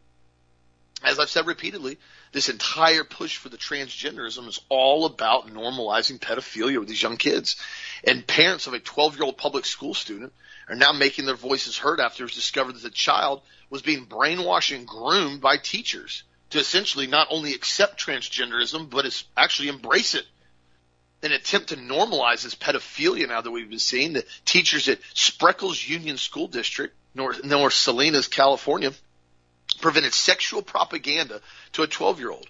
[1.04, 1.98] as I've said repeatedly,
[2.32, 7.56] this entire push for the transgenderism is all about normalizing pedophilia with these young kids.
[8.04, 10.32] And parents of a 12 year old public school student
[10.68, 14.06] are now making their voices heard after it was discovered that the child was being
[14.06, 20.26] brainwashed and groomed by teachers to essentially not only accept transgenderism, but actually embrace it
[21.22, 24.12] an attempt to normalize this pedophilia now that we've been seeing.
[24.12, 28.92] The teachers at Spreckels Union School District, North, North Salinas, California,
[29.80, 31.40] prevented sexual propaganda
[31.72, 32.46] to a 12 year old.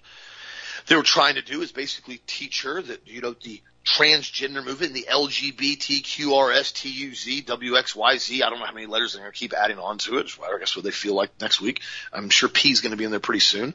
[0.87, 4.93] They were trying to do is basically teach her that, you know, the transgender movement,
[4.93, 9.97] the LGBTQRSTUZ, WXYZ, I don't know how many letters they're going to keep adding on
[9.99, 10.29] to it.
[10.43, 11.81] I guess what they feel like next week.
[12.13, 13.73] I'm sure P is going to be in there pretty soon.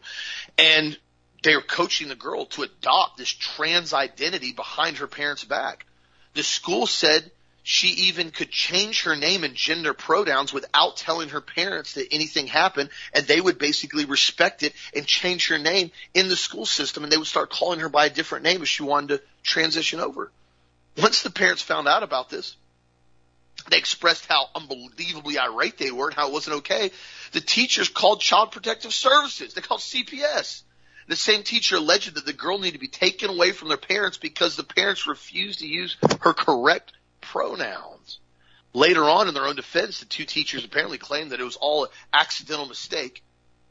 [0.59, 0.96] And
[1.44, 5.85] they were coaching the girl to adopt this trans identity behind her parents' back.
[6.33, 7.30] The school said
[7.62, 12.46] she even could change her name and gender pronouns without telling her parents that anything
[12.46, 17.04] happened and they would basically respect it and change her name in the school system
[17.04, 20.00] and they would start calling her by a different name if she wanted to transition
[20.00, 20.33] over.
[20.96, 22.57] Once the parents found out about this,
[23.68, 26.90] they expressed how unbelievably irate they were and how it wasn't okay.
[27.33, 29.52] The teachers called Child Protective Services.
[29.52, 30.62] They called CPS.
[31.06, 34.16] The same teacher alleged that the girl needed to be taken away from their parents
[34.16, 38.18] because the parents refused to use her correct pronouns.
[38.72, 41.84] Later on in their own defense, the two teachers apparently claimed that it was all
[41.84, 43.22] an accidental mistake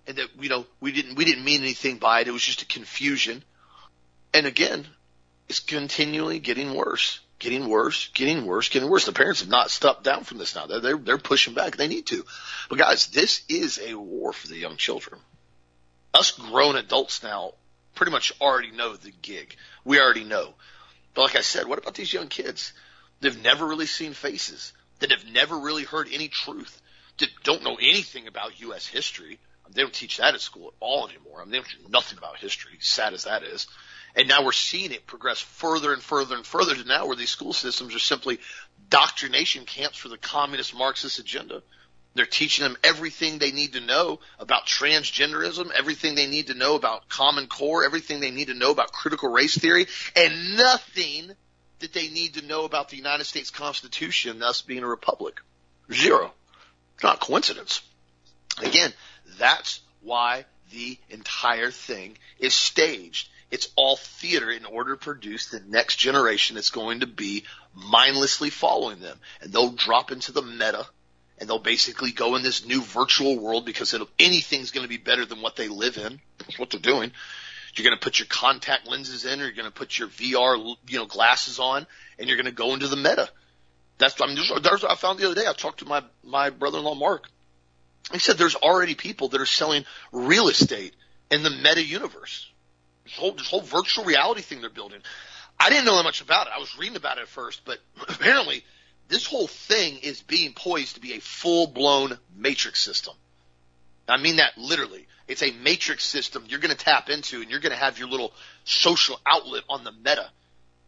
[0.08, 2.28] and that, you know, we didn't, we didn't mean anything by it.
[2.28, 3.44] It was just a confusion.
[4.34, 4.86] And again,
[5.50, 9.06] it's continually getting worse, getting worse, getting worse, getting worse.
[9.06, 10.68] The parents have not stepped down from this now.
[10.68, 11.78] They're, they're, they're pushing back.
[11.78, 12.24] They need to.
[12.70, 15.20] But guys, this is a war for the young children
[16.14, 17.54] us grown adults now
[17.96, 19.56] pretty much already know the gig.
[19.84, 20.54] We already know.
[21.14, 22.74] But like I said, what about these young kids?
[23.22, 26.82] They've never really seen faces, that have never really heard any truth,
[27.20, 28.88] that don't know anything about U.S.
[28.88, 29.40] history.
[29.72, 31.42] They don't teach that at school at all anymore.
[31.42, 33.68] I mean, they don't know nothing about history, sad as that is.
[34.16, 37.30] And now we're seeing it progress further and further and further to now where these
[37.30, 38.40] school systems are simply
[38.90, 41.64] doctrination camps for the communist Marxist agenda.
[42.16, 46.76] They're teaching them everything they need to know about transgenderism, everything they need to know
[46.76, 51.32] about Common Core, everything they need to know about critical race theory, and nothing
[51.80, 55.42] that they need to know about the United States Constitution, thus being a republic.
[55.92, 56.32] Zero.
[56.96, 57.82] It's not coincidence.
[58.62, 58.94] Again,
[59.40, 63.30] that's why the entire thing is staged.
[63.50, 68.50] It's all theater in order to produce the next generation that's going to be mindlessly
[68.50, 69.20] following them.
[69.42, 70.86] And they'll drop into the meta
[71.40, 75.26] and they'll basically go in this new virtual world because anything's going to be better
[75.26, 76.20] than what they live in.
[76.40, 77.12] That's what they're doing.
[77.76, 80.76] You're going to put your contact lenses in, or you're going to put your VR,
[80.88, 81.88] you know, glasses on,
[82.20, 83.30] and you're going to go into the meta.
[83.98, 85.48] That's I mean, there's, there's, I found the other day.
[85.48, 87.30] I talked to my my brother-in-law Mark.
[88.12, 90.94] He said there's already people that are selling real estate
[91.32, 92.50] in the meta universe.
[93.06, 95.00] This whole this whole virtual reality thing they're building.
[95.60, 96.54] I didn't know that much about it.
[96.56, 98.64] I was reading about it at first, but apparently
[99.08, 103.14] this whole thing is being poised to be a full blown matrix system.
[104.08, 105.08] I mean that literally.
[105.28, 108.10] It's a matrix system you're going to tap into and you're going to have your
[108.10, 108.34] little
[108.66, 110.30] social outlet on the meta.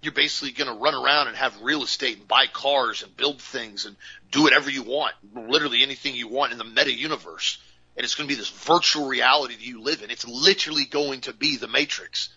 [0.01, 3.41] You're basically going to run around and have real estate and buy cars and build
[3.41, 3.95] things and
[4.31, 7.57] do whatever you want, literally anything you want in the meta universe.
[7.95, 10.11] And it's going to be this virtual reality that you live in.
[10.11, 12.29] It's literally going to be the matrix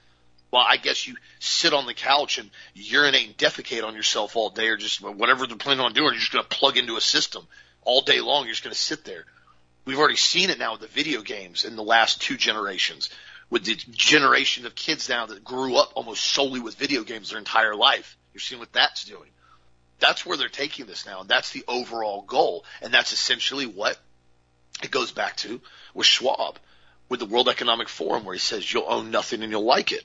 [0.50, 4.50] well, I guess you sit on the couch and urinate and defecate on yourself all
[4.50, 7.00] day or just whatever they're planning on doing, you're just going to plug into a
[7.00, 7.46] system
[7.82, 8.44] all day long.
[8.44, 9.24] You're just going to sit there.
[9.84, 13.10] We've already seen it now with the video games in the last two generations
[13.50, 17.38] with the generation of kids now that grew up almost solely with video games their
[17.38, 18.16] entire life.
[18.34, 19.30] You're seeing what that's doing.
[20.00, 21.20] That's where they're taking this now.
[21.20, 22.64] And that's the overall goal.
[22.82, 23.98] And that's essentially what
[24.82, 25.60] it goes back to
[25.94, 26.58] with Schwab,
[27.08, 30.04] with the World Economic Forum, where he says you'll own nothing and you'll like it.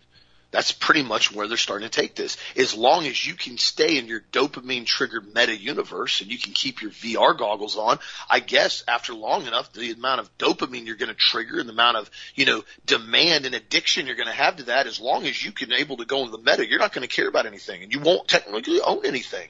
[0.54, 2.38] That's pretty much where they're starting to take this.
[2.56, 6.54] As long as you can stay in your dopamine triggered meta universe and you can
[6.54, 7.98] keep your VR goggles on,
[8.30, 11.74] I guess after long enough, the amount of dopamine you're going to trigger and the
[11.74, 15.26] amount of, you know, demand and addiction you're going to have to that, as long
[15.26, 17.48] as you can able to go in the meta, you're not going to care about
[17.48, 19.50] anything and you won't technically own anything.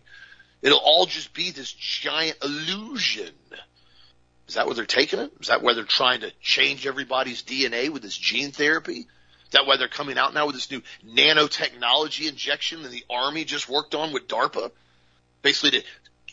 [0.62, 3.32] It'll all just be this giant illusion.
[4.48, 5.34] Is that where they're taking it?
[5.42, 9.08] Is that where they're trying to change everybody's DNA with this gene therapy?
[9.54, 13.68] That why they're coming out now with this new nanotechnology injection that the Army just
[13.68, 14.72] worked on with DARPA?
[15.42, 15.86] Basically to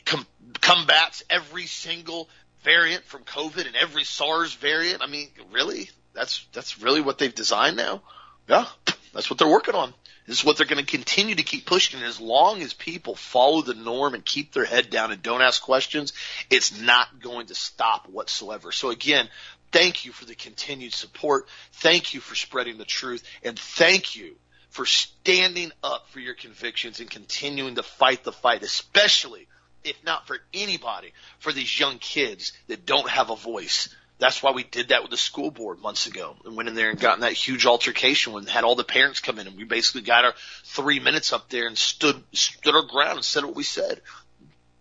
[0.04, 0.26] com-
[0.60, 2.28] combats every single
[2.62, 5.02] variant from COVID and every SARS variant.
[5.02, 5.90] I mean, really?
[6.12, 8.02] That's, that's really what they've designed now?
[8.48, 8.66] Yeah,
[9.14, 9.94] that's what they're working on.
[10.26, 11.98] This is what they're going to continue to keep pushing.
[12.00, 15.42] And as long as people follow the norm and keep their head down and don't
[15.42, 16.12] ask questions,
[16.50, 18.70] it's not going to stop whatsoever.
[18.70, 19.28] So again,
[19.72, 21.46] Thank you for the continued support.
[21.74, 24.36] Thank you for spreading the truth and thank you
[24.70, 29.46] for standing up for your convictions and continuing to fight the fight, especially
[29.84, 33.88] if not for anybody, for these young kids that don't have a voice.
[34.18, 36.90] That's why we did that with the school board months ago and went in there
[36.90, 39.64] and got in that huge altercation when had all the parents come in and we
[39.64, 43.56] basically got our three minutes up there and stood stood our ground and said what
[43.56, 44.00] we said.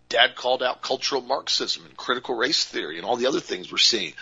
[0.10, 3.78] Dad called out cultural Marxism and critical race theory and all the other things we're
[3.78, 4.14] seeing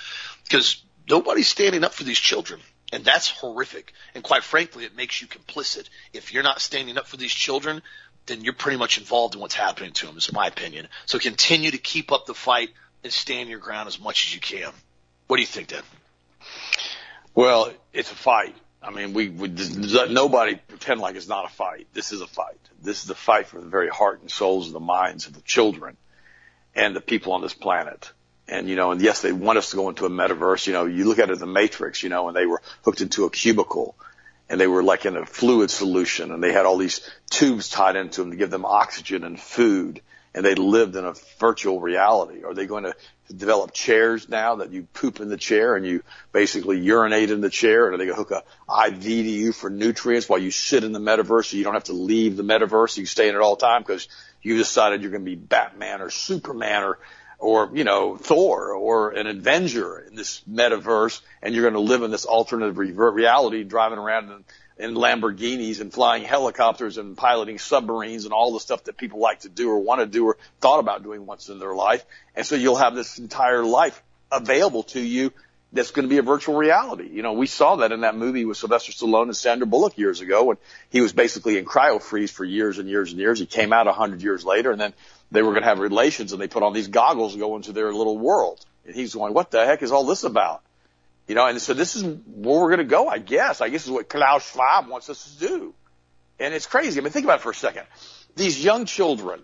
[0.48, 2.60] because nobody's standing up for these children.
[2.94, 3.94] And that's horrific.
[4.16, 5.90] And quite frankly, it makes you complicit.
[6.14, 7.82] If you're not standing up for these children,
[8.28, 10.88] then you're pretty much involved in what's happening to them, is my opinion.
[11.06, 12.70] So continue to keep up the fight
[13.04, 14.72] and stand your ground as much as you can.
[15.28, 15.84] What do you think, Dan?
[17.36, 18.56] Well, it's a fight.
[18.82, 19.50] I mean, we, we
[20.10, 21.88] nobody pretend like it's not a fight.
[21.94, 22.60] This is a fight.
[22.82, 25.42] This is a fight for the very heart and souls and the minds of the
[25.42, 25.98] children
[26.74, 28.12] and the people on this planet.
[28.48, 30.68] And, you know, and yes, they want us to go into a metaverse.
[30.68, 33.26] You know, you look at it the Matrix, you know, and they were hooked into
[33.26, 33.96] a cubicle
[34.50, 37.98] and they were like in a fluid solution and they had all these tubes tied
[37.98, 40.02] into them to give them oxygen and food
[40.38, 42.44] and they lived in a virtual reality.
[42.44, 42.96] Are they going to
[43.34, 47.50] develop chairs now that you poop in the chair and you basically urinate in the
[47.50, 47.86] chair?
[47.86, 50.84] Or are they going to hook a IV to you for nutrients while you sit
[50.84, 52.98] in the metaverse so you don't have to leave the metaverse?
[52.98, 54.08] You stay in it all the time because
[54.44, 57.00] you decided you're going to be Batman or Superman or
[57.40, 62.04] or, you know, Thor or an Avenger in this metaverse and you're going to live
[62.04, 64.44] in this alternative reality driving around in,
[64.90, 69.42] in Lamborghinis and flying helicopters and piloting submarines and all the stuff that people like
[69.42, 72.04] to do or want to do or thought about doing once in their life.
[72.36, 75.32] And so you'll have this entire life available to you
[75.74, 77.10] that's going to be a virtual reality.
[77.12, 80.22] You know, we saw that in that movie with Sylvester Stallone and Sandra Bullock years
[80.22, 80.58] ago when
[80.90, 83.40] he was basically in cryo freeze for years and years and years.
[83.40, 84.94] He came out a hundred years later and then
[85.30, 87.74] they were going to have relations and they put on these goggles and go into
[87.74, 88.66] their little world.
[88.86, 90.62] And he's going, what the heck is all this about?
[91.28, 93.60] You know, and so this is where we're going to go, I guess.
[93.60, 95.74] I guess is what Klaus Schwab wants us to do.
[96.40, 97.00] And it's crazy.
[97.00, 97.84] I mean, think about it for a second.
[98.38, 99.44] These young children,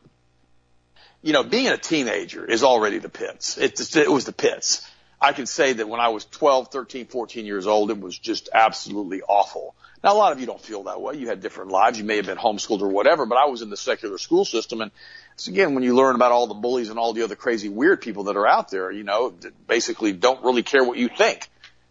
[1.21, 3.57] you know, being a teenager is already the pits.
[3.57, 4.87] It, it was the pits.
[5.23, 8.49] I can say that when I was 12, 13, 14 years old, it was just
[8.53, 9.73] absolutely awful.
[10.03, 11.15] Now, a lot of you don't feel that way.
[11.15, 11.97] You had different lives.
[11.97, 14.81] You may have been homeschooled or whatever, but I was in the secular school system
[14.81, 14.91] and
[15.35, 18.01] so again, when you learn about all the bullies and all the other crazy weird
[18.01, 21.49] people that are out there, you know, that basically don't really care what you think.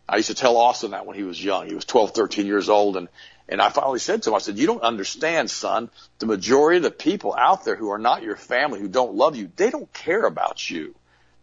[0.09, 1.67] I used to tell Austin that when he was young.
[1.67, 3.09] He was 12, 13 years old and
[3.49, 5.91] and I finally said to him, I said, you don't understand, son.
[6.21, 9.37] The majority of the people out there who are not your family, who don't love
[9.37, 10.95] you, they don't care about you.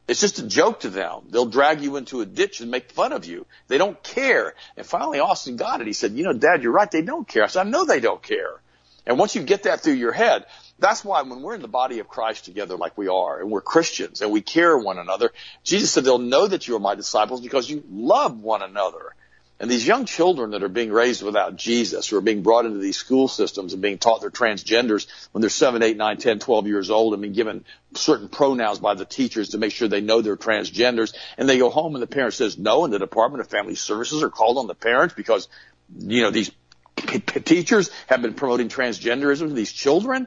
[0.09, 1.27] It's just a joke to them.
[1.29, 3.45] They'll drag you into a ditch and make fun of you.
[3.67, 4.55] They don't care.
[4.75, 5.87] And finally Austin got it.
[5.87, 6.89] He said, you know, dad, you're right.
[6.89, 7.43] They don't care.
[7.43, 8.59] I said, I know they don't care.
[9.05, 10.47] And once you get that through your head,
[10.79, 13.61] that's why when we're in the body of Christ together like we are and we're
[13.61, 15.31] Christians and we care one another,
[15.63, 19.13] Jesus said they'll know that you are my disciples because you love one another.
[19.61, 22.79] And these young children that are being raised without Jesus, who are being brought into
[22.79, 26.67] these school systems and being taught they're transgenders when they're 7, 8, 9, 10, 12
[26.67, 30.21] years old and being given certain pronouns by the teachers to make sure they know
[30.21, 31.13] they're transgenders.
[31.37, 34.23] And they go home and the parent says no and the Department of Family Services
[34.23, 35.49] are called on the parents because,
[35.97, 36.51] you know, these
[36.95, 40.25] p- p- teachers have been promoting transgenderism to these children.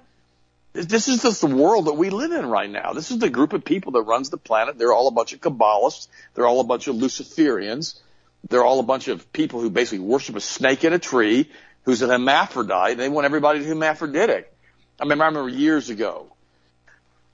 [0.74, 2.93] This is just the world that we live in right now.
[2.93, 4.76] This is the group of people that runs the planet.
[4.76, 6.09] They're all a bunch of Kabbalists.
[6.35, 7.99] They're all a bunch of Luciferians.
[8.49, 11.51] They're all a bunch of people who basically worship a snake in a tree
[11.84, 12.97] who's an hermaphrodite.
[12.97, 14.53] They want everybody to be hermaphroditic.
[15.01, 16.32] I mean, I remember years ago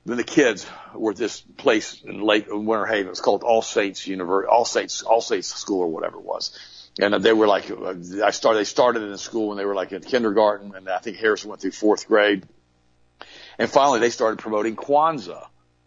[0.04, 3.10] when the kids were at this place in late Winter Haven.
[3.10, 6.58] It's called All Saints University, All Saints, All Saints School or whatever it was.
[7.00, 9.92] And they were like, I started, they started in the school when they were like
[9.92, 12.46] in kindergarten and I think Harrison went through fourth grade
[13.58, 15.46] And finally, they started promoting Kwanzaa.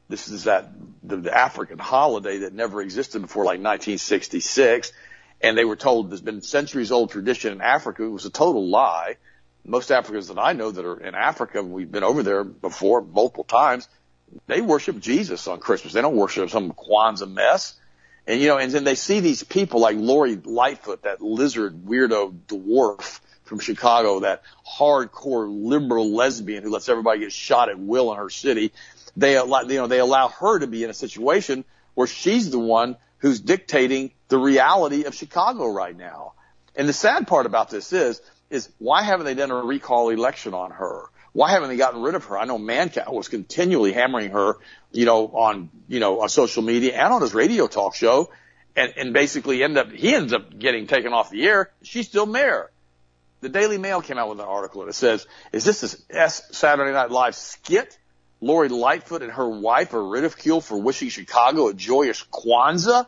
[0.09, 0.71] This is that
[1.03, 4.91] the, the African holiday that never existed before like 1966.
[5.43, 8.03] And they were told there's been centuries old tradition in Africa.
[8.03, 9.17] It was a total lie.
[9.65, 13.43] Most Africans that I know that are in Africa, we've been over there before multiple
[13.43, 13.87] times,
[14.47, 15.93] they worship Jesus on Christmas.
[15.93, 17.75] They don't worship some Kwanzaa mess.
[18.27, 22.33] And you know, and then they see these people like Lori Lightfoot, that lizard weirdo
[22.47, 28.17] dwarf from Chicago, that hardcore liberal lesbian who lets everybody get shot at will in
[28.17, 28.71] her city.
[29.17, 31.65] They allow, you know, they allow her to be in a situation
[31.95, 36.33] where she's the one who's dictating the reality of Chicago right now.
[36.75, 40.53] And the sad part about this is, is why haven't they done a recall election
[40.53, 41.05] on her?
[41.33, 42.37] Why haven't they gotten rid of her?
[42.37, 44.57] I know Mancow was continually hammering her,
[44.91, 48.29] you know, on, you know, on social media and on his radio talk show
[48.75, 51.71] and, and basically end up, he ends up getting taken off the air.
[51.83, 52.69] She's still mayor.
[53.39, 57.11] The Daily Mail came out with an article it says, is this a Saturday Night
[57.11, 57.97] Live skit?
[58.41, 63.07] Lori Lightfoot and her wife are ridiculed for wishing Chicago a joyous Kwanzaa,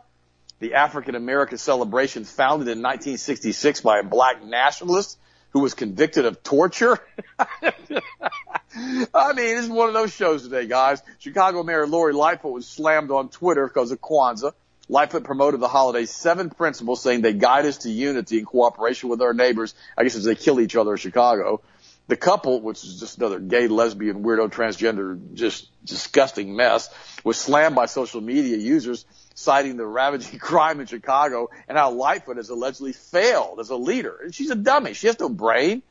[0.59, 5.17] the African American celebration founded in 1966 by a black nationalist
[5.49, 6.99] who was convicted of torture.
[7.39, 11.01] I mean, this is one of those shows today, guys.
[11.17, 14.53] Chicago Mayor Lori Lightfoot was slammed on Twitter because of Kwanzaa.
[14.89, 19.21] Lightfoot promoted the holiday's seven principles, saying they guide us to unity and cooperation with
[19.21, 19.73] our neighbors.
[19.97, 21.61] I guess as they kill each other in Chicago.
[22.07, 26.89] The couple, which is just another gay, lesbian, weirdo, transgender, just disgusting mess,
[27.23, 32.37] was slammed by social media users citing the ravaging crime in Chicago and how Lightfoot
[32.37, 34.17] has allegedly failed as a leader.
[34.23, 34.93] And she's a dummy.
[34.93, 35.81] She has no brain.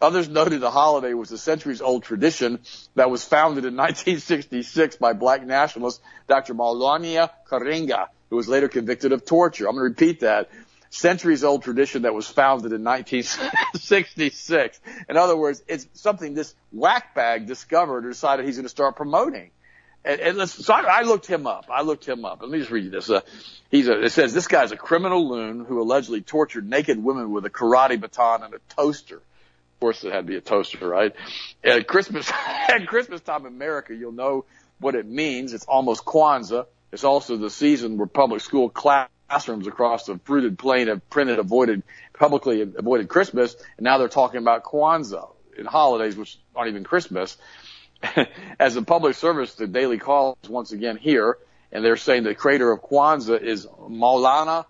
[0.00, 2.60] Others noted the holiday was a centuries old tradition
[2.94, 6.54] that was founded in 1966 by black nationalist Dr.
[6.54, 9.66] Maulana Karenga, who was later convicted of torture.
[9.66, 10.50] I'm going to repeat that
[10.90, 14.80] centuries old tradition that was founded in 1966.
[15.08, 19.50] In other words, it's something this whackbag discovered or decided he's going to start promoting.
[20.04, 21.66] And, and let's, so I, I, looked him up.
[21.70, 22.40] I looked him up.
[22.40, 23.10] Let me just read you this.
[23.10, 23.20] Uh,
[23.70, 27.44] he's a, it says this guy's a criminal loon who allegedly tortured naked women with
[27.44, 29.16] a karate baton and a toaster.
[29.16, 31.14] Of course, it had to be a toaster, right?
[31.62, 32.30] At Christmas,
[32.68, 34.44] at Christmas time in America, you'll know
[34.78, 35.52] what it means.
[35.52, 36.66] It's almost Kwanzaa.
[36.92, 41.38] It's also the season where public school class classrooms across the fruited plain have printed
[41.38, 41.82] avoided
[42.14, 47.36] publicly avoided Christmas, and now they're talking about Kwanzaa in holidays, which aren't even Christmas.
[48.58, 51.38] As a public service, the Daily Call is once again here,
[51.72, 54.64] and they're saying the creator of Kwanzaa is Maulana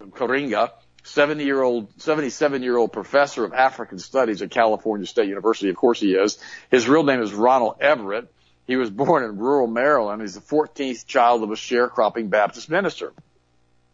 [0.00, 0.70] Karenga,
[1.04, 5.68] 70 year old, 77 year old professor of African studies at California State University.
[5.68, 6.38] Of course he is.
[6.70, 8.32] His real name is Ronald Everett.
[8.66, 10.22] He was born in rural Maryland.
[10.22, 13.12] He's the 14th child of a sharecropping Baptist minister.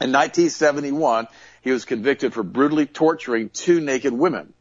[0.01, 1.27] In 1971,
[1.63, 4.53] he was convicted for brutally torturing two naked women.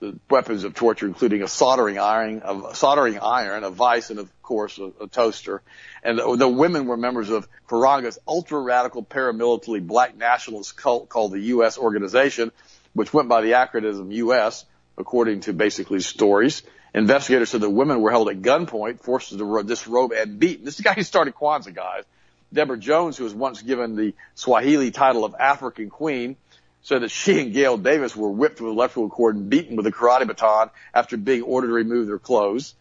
[0.00, 4.42] The weapons of torture including a soldering iron, a soldering iron, a vice, and of
[4.42, 5.60] course a, a toaster.
[6.02, 11.40] And the, the, women were members of Karenga's ultra-radical paramilitary black nationalist cult called the
[11.40, 11.76] U.S.
[11.76, 12.52] Organization,
[12.94, 14.64] which went by the acronym U.S.
[14.96, 16.62] according to basically stories.
[16.94, 20.64] Investigators said the women were held at gunpoint, forced to disrobe and beaten.
[20.64, 22.04] This is the guy who started Kwanzaa, guys.
[22.52, 26.36] Deborah Jones, who was once given the Swahili title of African Queen,
[26.82, 29.92] said that she and Gail Davis were whipped with electrical cord and beaten with a
[29.92, 32.74] karate baton after being ordered to remove their clothes.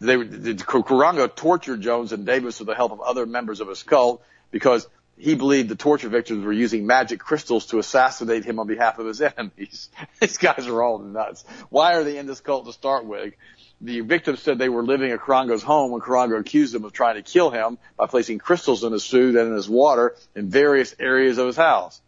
[0.00, 3.82] They, the Karenga tortured Jones and Davis with the help of other members of his
[3.82, 4.86] cult because
[5.16, 9.06] he believed the torture victims were using magic crystals to assassinate him on behalf of
[9.06, 9.88] his enemies.
[10.20, 11.44] These guys are all nuts.
[11.70, 13.34] Why are they in this cult to start with?
[13.80, 17.14] The victims said they were living at Karenga's home when Karenga accused them of trying
[17.14, 20.94] to kill him by placing crystals in his food and in his water in various
[20.98, 22.00] areas of his house.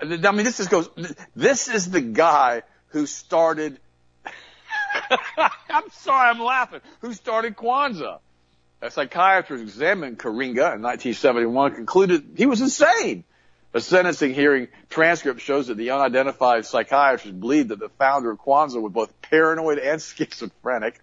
[0.00, 0.88] I mean, this just goes,
[1.34, 3.78] this is the guy who started,
[5.68, 8.18] I'm sorry, I'm laughing, who started Kwanzaa.
[8.82, 13.24] A psychiatrist examined Karenga in 1971 concluded he was insane.
[13.76, 18.80] A sentencing hearing transcript shows that the unidentified psychiatrist believed that the founder of Kwanzaa
[18.80, 20.98] was both paranoid and schizophrenic.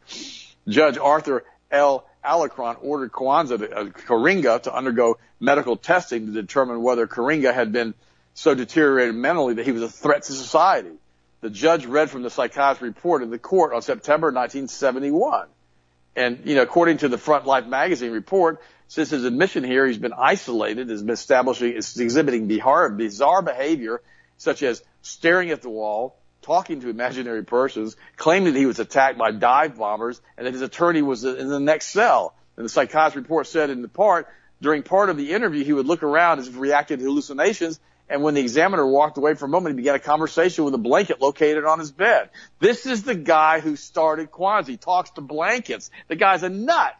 [0.67, 2.03] Judge Arthur L.
[2.25, 7.71] Alarcon ordered Kwanzaa to, uh, Karenga to undergo medical testing to determine whether Karenga had
[7.71, 7.93] been
[8.33, 10.93] so deteriorated mentally that he was a threat to society.
[11.41, 15.47] The judge read from the psychiatrist report in the court on September 1971.
[16.15, 19.97] And, you know, according to the Front Life magazine report, since his admission here, he's
[19.97, 24.01] been isolated, has been establishing, is exhibiting bizarre, bizarre behavior,
[24.37, 29.17] such as staring at the wall, talking to imaginary persons, claiming that he was attacked
[29.17, 32.35] by dive bombers, and that his attorney was in the next cell.
[32.55, 34.27] And the psychiatrist report said in the part,
[34.61, 37.79] during part of the interview, he would look around as if reacting to hallucinations
[38.09, 40.79] And when the examiner walked away for a moment, he began a conversation with a
[40.79, 42.29] blanket located on his bed.
[42.59, 44.29] This is the guy who started.
[44.67, 45.89] He talks to blankets.
[46.09, 46.95] The guy's a nut.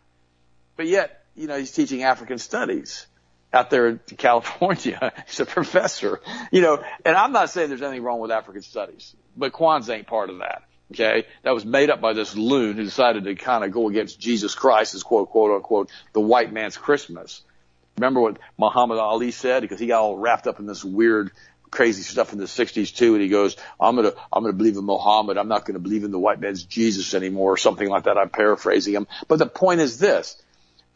[0.76, 3.06] But yet, you know, he's teaching African studies
[3.52, 5.14] out there in California.
[5.28, 9.16] He's a professor, you know, and I'm not saying there's anything wrong with African studies,
[9.38, 10.64] but Kwanzaa ain't part of that.
[10.92, 11.26] Okay.
[11.44, 14.54] That was made up by this loon who decided to kind of go against Jesus
[14.54, 17.42] Christ as quote, quote unquote, the white man's Christmas.
[17.98, 19.62] Remember what Muhammad Ali said?
[19.62, 21.32] Because he got all wrapped up in this weird,
[21.70, 23.14] crazy stuff in the 60s too.
[23.14, 25.38] And he goes, I'm going to, I'm going to believe in Muhammad.
[25.38, 28.18] I'm not going to believe in the white man's Jesus anymore or something like that.
[28.18, 29.08] I'm paraphrasing him.
[29.28, 30.42] But the point is this.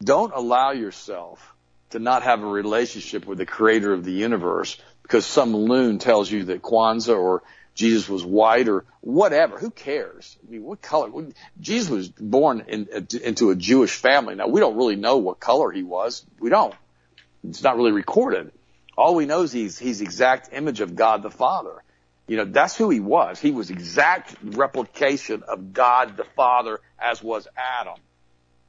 [0.02, 1.54] Don't allow yourself
[1.90, 6.30] to not have a relationship with the creator of the universe because some loon tells
[6.30, 7.42] you that Kwanzaa or
[7.74, 9.58] Jesus was white or whatever.
[9.58, 10.36] Who cares?
[10.46, 11.28] I mean, what color?
[11.60, 12.88] Jesus was born in,
[13.22, 14.34] into a Jewish family.
[14.34, 16.26] Now we don't really know what color he was.
[16.40, 16.74] We don't.
[17.44, 18.52] It's not really recorded.
[18.96, 21.82] All we know is he's he's exact image of God the Father.
[22.26, 23.40] You know, that's who he was.
[23.40, 27.98] He was exact replication of God the Father as was Adam.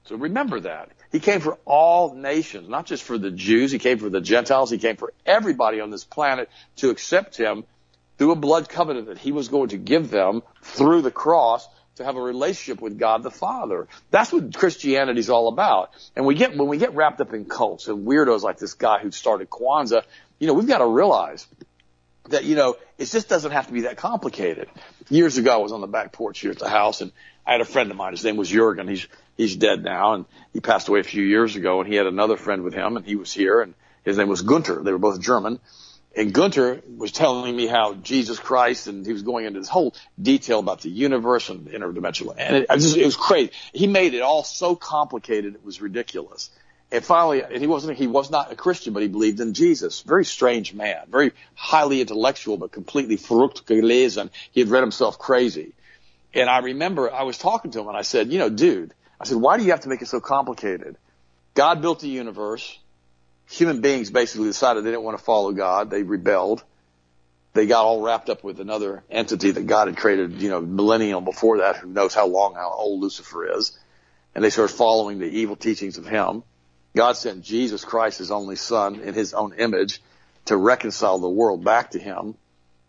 [0.06, 0.90] So remember that.
[1.12, 3.72] He came for all nations, not just for the Jews.
[3.72, 4.72] He came for the Gentiles.
[4.72, 7.66] He came for everybody on this planet to accept him
[8.18, 11.68] through a blood covenant that he was going to give them through the cross
[12.00, 13.88] to have a relationship with God the Father.
[14.10, 15.92] That's what Christianity is all about.
[16.16, 19.00] And we get, when we get wrapped up in cults and weirdos like this guy
[19.00, 20.04] who started Kwanzaa,
[20.40, 21.46] you know, we've got to realize
[22.30, 24.70] that, you know, it just doesn't have to be that complicated.
[25.10, 27.12] Years ago, I was on the back porch here at the house and
[27.46, 28.12] I had a friend of mine.
[28.12, 28.88] His name was Jurgen.
[28.88, 32.08] He's, he's dead now and he passed away a few years ago and he had
[32.08, 33.74] another friend with him and he was here and
[34.06, 34.82] his name was Gunter.
[34.84, 35.60] They were both German
[36.16, 39.94] and Gunter was telling me how Jesus Christ, and he was going into this whole
[40.22, 43.52] detail about the universe and interdimensional, and it, just, it was crazy.
[43.74, 46.50] He made it all so complicated, it was ridiculous.
[46.92, 50.02] And finally, and he wasn't, he was not a Christian, but he believed in Jesus.
[50.02, 54.32] Very strange man, very highly intellectual, but completely verrückt gelesen.
[54.52, 55.74] He had read himself crazy.
[56.34, 59.26] And I remember I was talking to him and I said, you know, dude, I
[59.26, 60.98] said, why do you have to make it so complicated?
[61.54, 62.80] God built the universe
[63.50, 65.90] human beings basically decided they didn't want to follow God.
[65.90, 66.64] They rebelled.
[67.54, 71.26] They got all wrapped up with another entity that God had created, you know, millennium
[71.26, 71.78] before that.
[71.78, 73.78] Who knows how long, how old Lucifer is.
[74.36, 76.44] And they started following the evil teachings of him.
[76.96, 80.02] God sent Jesus Christ, his only son, in his own image
[80.46, 82.36] to reconcile the world back to him.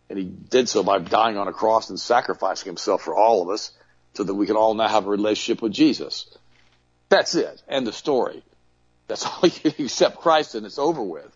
[0.09, 3.49] And he did so by dying on a cross and sacrificing himself for all of
[3.49, 3.71] us
[4.13, 6.25] so that we can all now have a relationship with Jesus.
[7.09, 7.61] That's it.
[7.67, 8.43] End of story.
[9.11, 11.29] That's all you accept Christ and it's over with.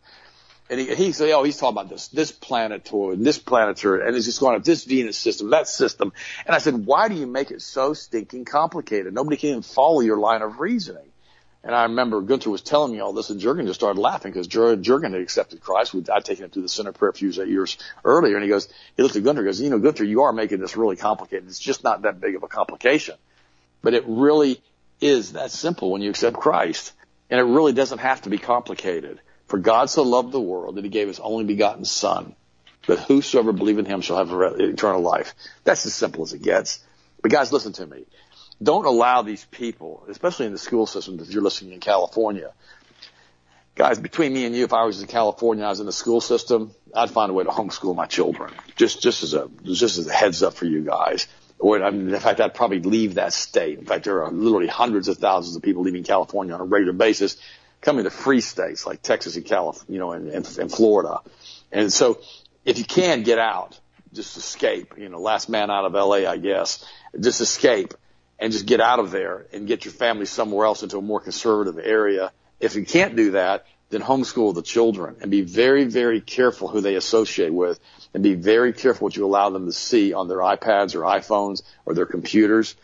[0.70, 4.26] And he, he said, oh, he's talking about this, this planetoid, this planetary, and it's
[4.26, 6.12] just going up this Venus system, that system.
[6.46, 9.14] And I said, why do you make it so stinking complicated?
[9.14, 11.06] Nobody can even follow your line of reasoning.
[11.64, 14.48] And I remember Gunther was telling me all this, and Jurgen just started laughing because
[14.48, 15.96] Jurgen had accepted Christ.
[15.96, 19.04] I'd taken him to the center prayer a few years earlier, and he goes, he
[19.04, 21.48] looked at Gunther and goes, you know, Gunther, you are making this really complicated.
[21.48, 23.16] It's just not that big of a complication.
[23.82, 24.62] But it really
[25.02, 26.94] is that simple when you accept Christ.
[27.30, 29.20] And it really doesn't have to be complicated.
[29.48, 32.36] For God so loved the world that he gave his only begotten son,
[32.88, 35.34] that whosoever believe in him shall have eternal life.
[35.64, 36.84] That's as simple as it gets.
[37.22, 38.06] But guys, listen to me.
[38.62, 42.54] Don't allow these people, especially in the school system, if you're listening in California,
[43.76, 45.92] guys, between me and you, if I was in California, and I was in the
[45.92, 48.54] school system, I'd find a way to homeschool my children.
[48.76, 51.28] Just, just as a, just as a heads up for you guys.
[51.60, 53.80] Or I mean, in fact, I'd probably leave that state.
[53.80, 56.94] In fact, there are literally hundreds of thousands of people leaving California on a regular
[56.94, 57.38] basis,
[57.82, 61.20] coming to free states like Texas and California, you know, and, and, and Florida.
[61.72, 62.20] And so,
[62.66, 63.80] if you can get out,
[64.14, 64.96] just escape.
[64.98, 66.86] You know, last man out of LA, I guess.
[67.20, 67.94] Just escape
[68.40, 71.20] and just get out of there and get your family somewhere else into a more
[71.20, 72.32] conservative area.
[72.60, 76.82] If you can't do that, then homeschool the children and be very, very careful who
[76.82, 77.80] they associate with
[78.14, 81.62] and be very careful what you allow them to see on their iPads or iPhones
[81.86, 82.76] or their computers.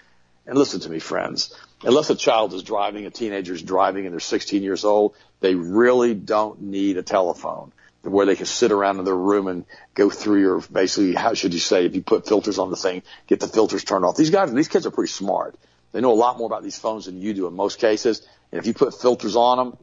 [0.46, 1.56] And listen to me, friends.
[1.84, 5.56] Unless a child is driving, a teenager is driving and they're 16 years old, they
[5.56, 7.72] really don't need a telephone
[8.04, 11.54] where they can sit around in their room and go through your, basically, how should
[11.54, 14.16] you say, if you put filters on the thing, get the filters turned off.
[14.16, 15.56] These guys, these kids are pretty smart.
[15.92, 18.26] They know a lot more about these phones than you do in most cases.
[18.52, 19.78] And if you put filters on them,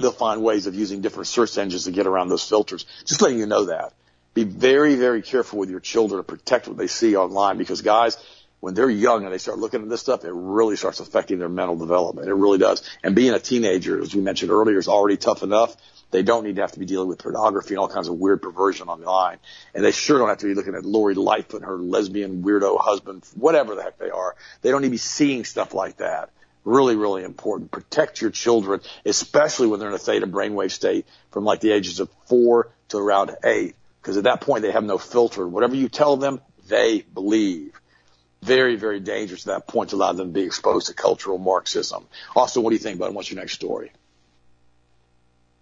[0.00, 2.84] they'll find ways of using different search engines to get around those filters.
[3.04, 3.94] Just letting you know that.
[4.34, 8.16] Be very, very careful with your children to protect what they see online because guys,
[8.60, 11.48] when they're young and they start looking at this stuff, it really starts affecting their
[11.48, 12.28] mental development.
[12.28, 12.88] It really does.
[13.02, 15.76] And being a teenager, as we mentioned earlier, is already tough enough.
[16.10, 18.42] They don't need to have to be dealing with pornography and all kinds of weird
[18.42, 19.38] perversion online.
[19.74, 22.78] And they sure don't have to be looking at Lori Lightfoot and her lesbian weirdo
[22.80, 24.34] husband, whatever the heck they are.
[24.62, 26.30] They don't need to be seeing stuff like that.
[26.68, 27.70] Really, really important.
[27.70, 31.98] Protect your children, especially when they're in a theta brainwave state from like the ages
[31.98, 35.48] of four to around eight because at that point they have no filter.
[35.48, 37.72] Whatever you tell them, they believe.
[38.42, 42.06] Very, very dangerous at that point to allow them to be exposed to cultural Marxism.
[42.36, 43.14] Also, what do you think about it?
[43.14, 43.90] What's your next story?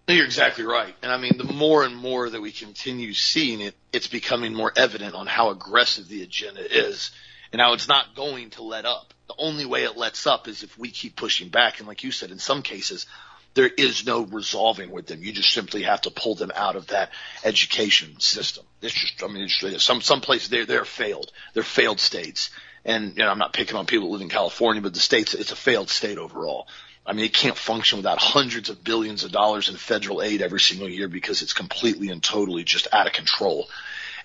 [0.09, 0.95] You're exactly right.
[1.05, 4.73] And I mean, the more and more that we continue seeing it, it's becoming more
[4.75, 7.13] evident on how aggressive the agenda is
[7.53, 9.13] and how it's not going to let up.
[9.29, 11.79] The only way it lets up is if we keep pushing back.
[11.79, 13.07] And like you said, in some cases,
[13.55, 15.23] there is no resolving with them.
[15.23, 17.11] You just simply have to pull them out of that
[17.43, 18.65] education system.
[18.83, 21.33] It's just, I mean, it's, some, some places they're, they're failed.
[21.55, 22.51] They're failed states.
[22.85, 25.35] And, you know, I'm not picking on people who live in California, but the states,
[25.35, 26.69] it's a failed state overall.
[27.07, 30.61] I mean, it can't function without hundreds of billions of dollars in federal aid every
[30.61, 33.69] single year because it's completely and totally just out of control.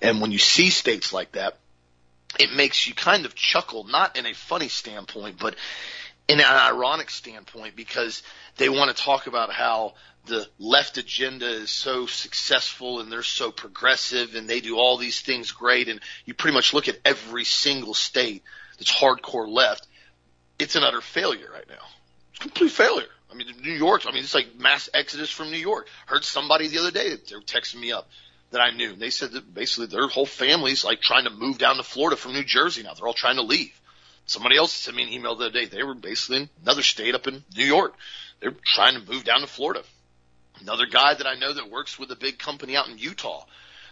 [0.02, 1.58] And when you see states like that,
[2.40, 5.56] it makes you kind of chuckle, not in a funny standpoint, but
[6.28, 8.24] in an ironic standpoint because
[8.58, 9.94] they want to talk about how
[10.28, 15.20] the left agenda is so successful and they're so progressive and they do all these
[15.20, 15.90] things great.
[15.90, 18.44] And you pretty much look at every single state
[18.78, 19.88] that's hardcore left.
[20.60, 21.86] It's an utter failure right now
[22.42, 23.08] complete failure.
[23.32, 25.88] I mean, New York, I mean, it's like mass exodus from New York.
[26.06, 28.10] Heard somebody the other day, they were texting me up
[28.52, 28.96] that I knew.
[28.96, 32.34] They said that basically their whole family's like trying to move down to Florida from
[32.34, 32.94] New Jersey now.
[32.94, 33.80] They're all trying to leave.
[34.26, 35.66] Somebody else sent me an email the other day.
[35.66, 37.96] They were basically in another state up in New York.
[38.40, 39.84] They're trying to move down to Florida.
[40.62, 43.46] Another guy that I know that works with a big company out in Utah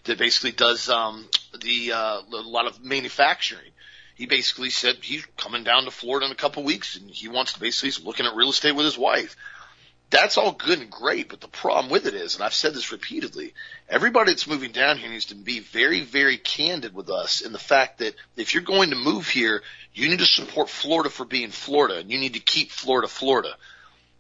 [0.03, 1.27] that basically does um,
[1.59, 3.71] the uh, a lot of manufacturing
[4.19, 7.53] he basically said he's coming down to Florida in a couple weeks and he wants
[7.53, 9.37] to basically he's looking at real estate with his wife.
[10.11, 12.91] That's all good and great, but the problem with it is, and I've said this
[12.91, 13.53] repeatedly,
[13.87, 17.59] everybody that's moving down here needs to be very, very candid with us in the
[17.59, 19.61] fact that if you're going to move here,
[19.93, 23.55] you need to support Florida for being Florida and you need to keep Florida, Florida.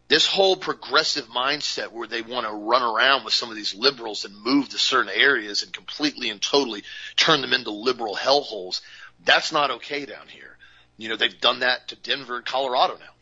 [0.09, 4.25] This whole progressive mindset where they want to run around with some of these liberals
[4.25, 6.83] and move to certain areas and completely and totally
[7.15, 8.81] turn them into liberal hellholes,
[9.23, 10.57] that's not okay down here.
[10.97, 13.13] You know, they've done that to Denver and Colorado now.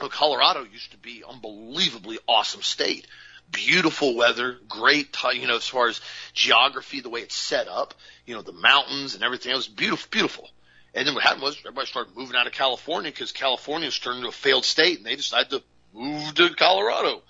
[0.00, 3.06] Well, Colorado used to be unbelievably awesome state.
[3.50, 6.00] Beautiful weather, great, you know, as far as
[6.32, 9.52] geography, the way it's set up, you know, the mountains and everything.
[9.52, 10.48] It was beautiful, beautiful.
[10.94, 14.18] And then what happened was everybody started moving out of California because California was turned
[14.18, 15.62] into a failed state and they decided to
[15.92, 17.22] move to Colorado.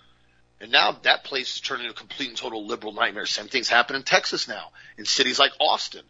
[0.60, 3.26] And now that place is turning into a complete and total liberal nightmare.
[3.26, 6.04] Same things happen in Texas now, in cities like Austin.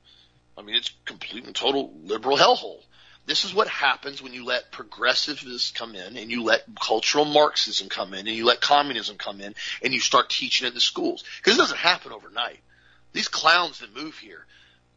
[0.57, 2.82] I mean, it's complete and total liberal hellhole.
[3.25, 7.89] This is what happens when you let progressivists come in and you let cultural Marxism
[7.89, 11.23] come in and you let communism come in and you start teaching in the schools.
[11.37, 12.59] Because it doesn't happen overnight.
[13.12, 14.45] These clowns that move here,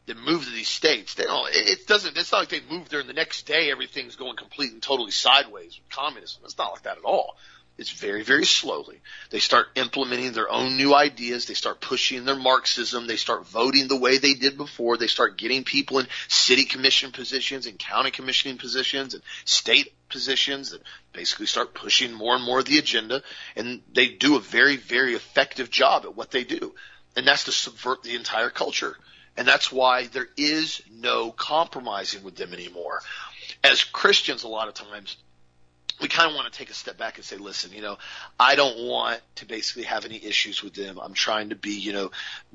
[0.06, 3.00] that move to these states, they don't, it doesn't, it's not like they move there
[3.00, 6.42] and the next day everything's going complete and totally sideways with communism.
[6.44, 7.36] It's not like that at all.
[7.78, 9.00] It's very, very slowly.
[9.30, 11.44] They start implementing their own new ideas.
[11.44, 13.06] They start pushing their Marxism.
[13.06, 14.96] They start voting the way they did before.
[14.96, 20.70] They start getting people in city commission positions and county commissioning positions and state positions
[20.70, 20.80] that
[21.12, 23.22] basically start pushing more and more of the agenda.
[23.56, 26.74] And they do a very, very effective job at what they do.
[27.14, 28.96] And that's to subvert the entire culture.
[29.36, 33.02] And that's why there is no compromising with them anymore.
[33.62, 35.18] As Christians, a lot of times,
[36.00, 37.96] we kind of want to take a step back and say, listen, you know,
[38.38, 40.98] I don't want to basically have any issues with them.
[41.00, 42.10] I'm trying to be, you know,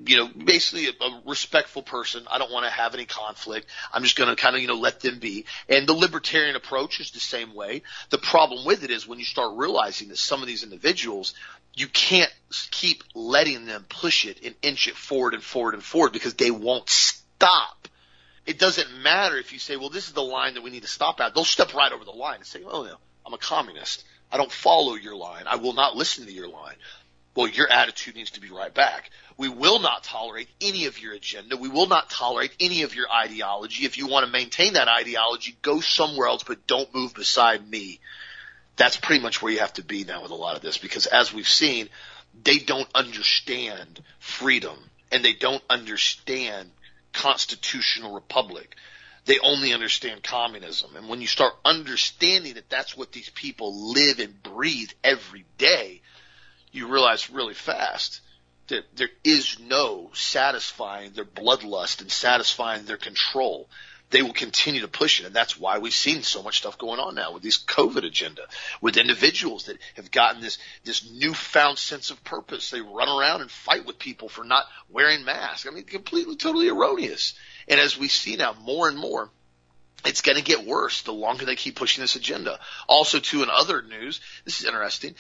[0.06, 2.24] you know, basically a, a respectful person.
[2.30, 3.68] I don't want to have any conflict.
[3.92, 5.46] I'm just going to kind of, you know, let them be.
[5.68, 7.82] And the libertarian approach is the same way.
[8.12, 11.34] The problem with it is when you start realizing that some of these individuals,
[11.74, 12.32] you can't
[12.70, 16.52] keep letting them push it and inch it forward and forward and forward because they
[16.52, 17.88] won't stop.
[18.46, 20.88] It doesn't matter if you say, well, this is the line that we need to
[20.88, 21.34] stop at.
[21.34, 24.04] They'll step right over the line and say, oh, no I'm a communist.
[24.32, 25.44] I don't follow your line.
[25.48, 26.76] I will not listen to your line.
[27.36, 29.10] Well, your attitude needs to be right back.
[29.38, 31.56] We will not tolerate any of your agenda.
[31.56, 33.86] We will not tolerate any of your ideology.
[33.86, 38.00] If you want to maintain that ideology, go somewhere else, but don't move beside me.
[38.76, 41.06] That's pretty much where you have to be now with a lot of this because
[41.06, 41.88] as we've seen,
[42.44, 44.78] they don't understand freedom
[45.12, 46.72] and they don't understand
[47.14, 48.76] constitutional republic.
[49.26, 50.96] They only understand communism.
[50.96, 56.02] And when you start understanding that that's what these people live and breathe every day,
[56.72, 58.22] you realize really fast
[58.68, 63.70] that there is no satisfying their bloodlust and satisfying their control.
[64.12, 65.26] They will continue to push it.
[65.26, 68.43] And that's why we've seen so much stuff going on now with this COVID agenda,
[68.82, 72.70] with individuals that have gotten this, this newfound sense of purpose.
[72.70, 75.66] They run around and fight with people for not wearing masks.
[75.66, 77.34] I mean, completely, totally erroneous.
[77.68, 79.30] And as we see now more and more,
[80.05, 82.59] it's going to get worse the longer they keep pushing this agenda.
[82.88, 85.16] Also, too, in other news, this is interesting.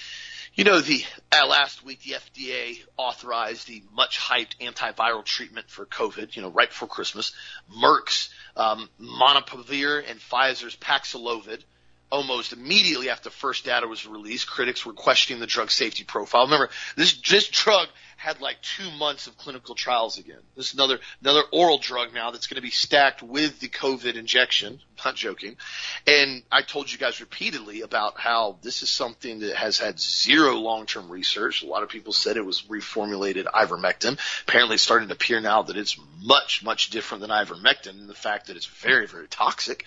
[0.53, 5.85] You know, the uh, last week the FDA authorized the much hyped antiviral treatment for
[5.85, 6.35] COVID.
[6.35, 7.31] You know, right before Christmas,
[7.73, 11.63] Merck's um, Molnupiravir and Pfizer's Paxlovid.
[12.11, 16.43] Almost immediately after first data was released, critics were questioning the drug safety profile.
[16.43, 17.87] Remember, this this drug
[18.21, 20.37] had like two months of clinical trials again.
[20.55, 24.13] This is another another oral drug now that's going to be stacked with the COVID
[24.13, 24.73] injection.
[24.73, 25.57] I'm not joking.
[26.05, 30.53] And I told you guys repeatedly about how this is something that has had zero
[30.57, 31.63] long-term research.
[31.63, 34.19] A lot of people said it was reformulated ivermectin.
[34.47, 38.13] Apparently, it's starting to appear now that it's much much different than ivermectin, and the
[38.13, 39.85] fact that it's very very toxic.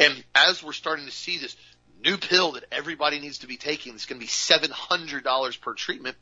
[0.00, 1.56] And as we're starting to see this
[2.04, 5.56] new pill that everybody needs to be taking, it's going to be seven hundred dollars
[5.56, 6.16] per treatment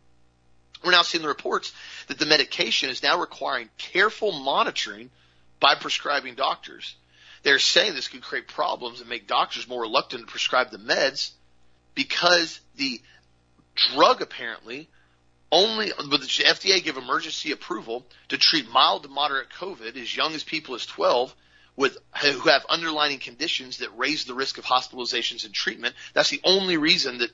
[0.85, 1.73] we're now seeing the reports
[2.09, 5.11] that the medication is now requiring careful monitoring
[5.61, 6.95] by prescribing doctors.
[7.43, 11.31] They're saying this could create problems and make doctors more reluctant to prescribe the meds
[11.95, 13.01] because the
[13.93, 14.89] drug apparently
[15.53, 20.35] only but the FDA gave emergency approval to treat mild to moderate COVID as young
[20.35, 21.35] as people as 12
[21.77, 25.95] with who have underlying conditions that raise the risk of hospitalizations and treatment.
[26.13, 27.31] That's the only reason that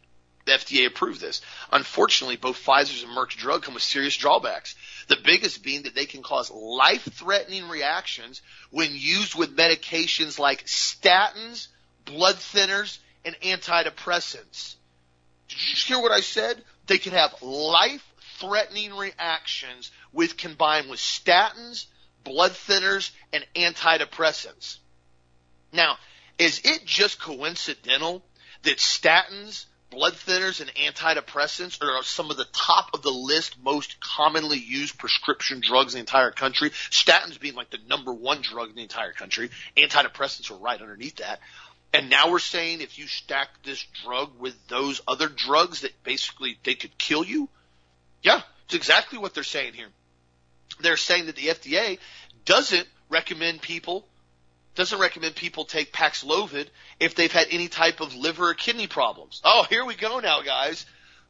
[0.46, 1.40] the FDA approved this.
[1.70, 4.74] Unfortunately, both Pfizer's and Merck's drug come with serious drawbacks.
[5.08, 11.68] The biggest being that they can cause life-threatening reactions when used with medications like statins,
[12.04, 14.76] blood thinners, and antidepressants.
[15.48, 16.62] Did you just hear what I said?
[16.86, 21.86] They can have life-threatening reactions with combined with statins,
[22.24, 24.78] blood thinners, and antidepressants.
[25.72, 25.96] Now,
[26.38, 28.22] is it just coincidental
[28.62, 34.00] that statins, blood thinners and antidepressants are some of the top of the list most
[34.00, 36.70] commonly used prescription drugs in the entire country.
[36.70, 39.50] Statins being like the number one drug in the entire country.
[39.76, 41.40] Antidepressants are right underneath that.
[41.92, 46.56] And now we're saying if you stack this drug with those other drugs that basically
[46.62, 47.48] they could kill you.
[48.22, 49.88] Yeah, it's exactly what they're saying here.
[50.80, 51.98] They're saying that the FDA
[52.44, 54.06] doesn't recommend people
[54.74, 56.68] doesn't recommend people take Paxlovid
[56.98, 59.40] if they've had any type of liver or kidney problems.
[59.44, 60.86] Oh, here we go now, guys.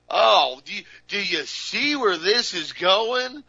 [0.09, 3.45] Oh, do you, do you see where this is going?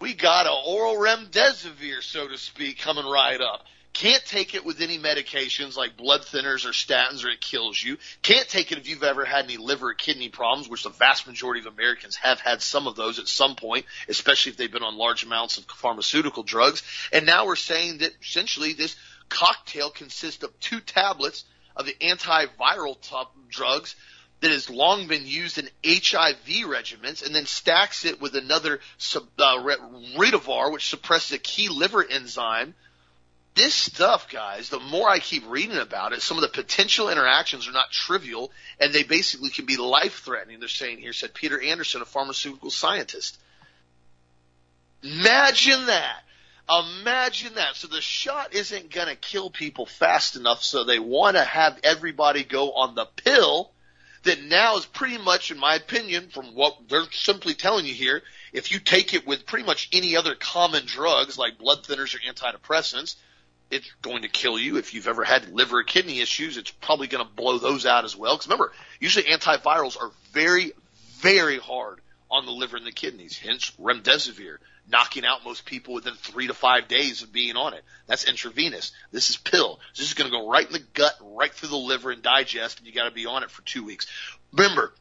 [0.00, 3.64] We got an oral remdesivir, so to speak, coming right up.
[3.94, 7.96] Can't take it with any medications like blood thinners or statins or it kills you.
[8.22, 11.28] Can't take it if you've ever had any liver or kidney problems, which the vast
[11.28, 14.82] majority of Americans have had some of those at some point, especially if they've been
[14.82, 16.82] on large amounts of pharmaceutical drugs.
[17.12, 18.96] And now we're saying that essentially this
[19.28, 21.44] cocktail consists of two tablets
[21.76, 23.96] of the antiviral top drugs
[24.40, 28.80] that has long been used in HIV regimens and then stacks it with another
[29.14, 29.62] uh,
[30.18, 32.74] Ritonavir, which suppresses a key liver enzyme.
[33.54, 37.68] This stuff, guys, the more I keep reading about it, some of the potential interactions
[37.68, 38.50] are not trivial
[38.80, 40.58] and they basically can be life threatening.
[40.58, 43.38] They're saying here, said Peter Anderson, a pharmaceutical scientist.
[45.02, 46.24] Imagine that.
[46.68, 47.76] Imagine that.
[47.76, 51.78] So the shot isn't going to kill people fast enough, so they want to have
[51.82, 53.70] everybody go on the pill
[54.22, 58.22] that now is pretty much, in my opinion, from what they're simply telling you here,
[58.54, 62.18] if you take it with pretty much any other common drugs like blood thinners or
[62.20, 63.16] antidepressants,
[63.70, 64.78] it's going to kill you.
[64.78, 68.04] If you've ever had liver or kidney issues, it's probably going to blow those out
[68.04, 68.36] as well.
[68.36, 70.72] Because remember, usually antivirals are very,
[71.18, 72.00] very hard
[72.30, 73.36] on the liver and the kidneys.
[73.36, 74.56] Hence, remdesivir
[74.88, 77.82] knocking out most people within three to five days of being on it.
[78.06, 78.92] That's intravenous.
[79.12, 79.80] This is pill.
[79.96, 82.78] This is going to go right in the gut, right through the liver and digest,
[82.78, 84.06] and you got to be on it for two weeks.
[84.52, 84.92] Remember,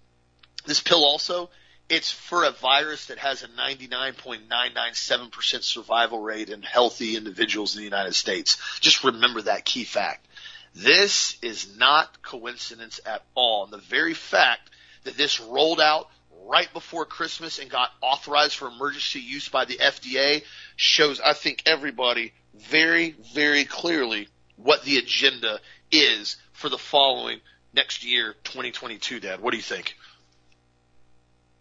[0.65, 1.49] this pill also,
[1.89, 7.85] it's for a virus that has a 99.997% survival rate in healthy individuals in the
[7.85, 8.57] United States.
[8.79, 10.25] Just remember that key fact.
[10.73, 13.65] This is not coincidence at all.
[13.65, 14.69] And the very fact
[15.03, 16.09] that this rolled out
[16.47, 20.43] right before Christmas and got authorized for emergency use by the FDA
[20.75, 24.27] shows, I think, everybody very, very clearly
[24.57, 25.59] what the agenda
[25.91, 27.39] is for the following
[27.73, 29.41] next year, 2022, Dad.
[29.41, 29.95] What do you think?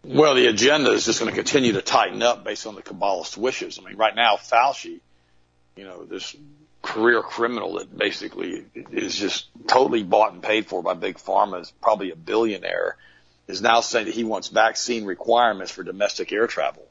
[0.03, 3.37] Well, the agenda is just going to continue to tighten up based on the Kabbalist
[3.37, 3.79] wishes.
[3.79, 4.99] I mean, right now, Fauci,
[5.77, 6.35] you know, this
[6.81, 11.71] career criminal that basically is just totally bought and paid for by big pharma is
[11.81, 12.97] probably a billionaire
[13.53, 16.87] is now saying that he wants vaccine requirements for domestic air travel.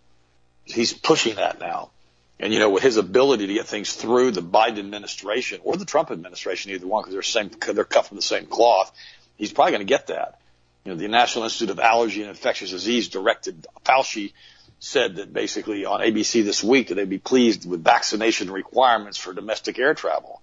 [0.64, 1.90] He's pushing that now.
[2.38, 5.84] And you know, with his ability to get things through the Biden administration or the
[5.84, 8.92] Trump administration, either one, because they're same, they're cut from the same cloth,
[9.36, 10.40] he's probably going to get that.
[10.84, 14.32] You know, the National Institute of Allergy and Infectious Disease directed Fauci
[14.78, 19.32] said that basically on ABC this week that they'd be pleased with vaccination requirements for
[19.32, 20.42] domestic air travel.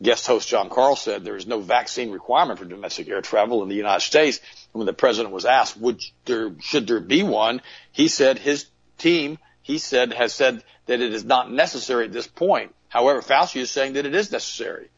[0.00, 3.68] Guest host Jon Karl said there is no vaccine requirement for domestic air travel in
[3.68, 4.40] the United States.
[4.72, 7.60] When the president was asked, would there, should there be one?
[7.90, 8.66] He said his
[8.98, 12.74] team, he said, has said that it is not necessary at this point.
[12.88, 14.88] However, Fauci is saying that it is necessary.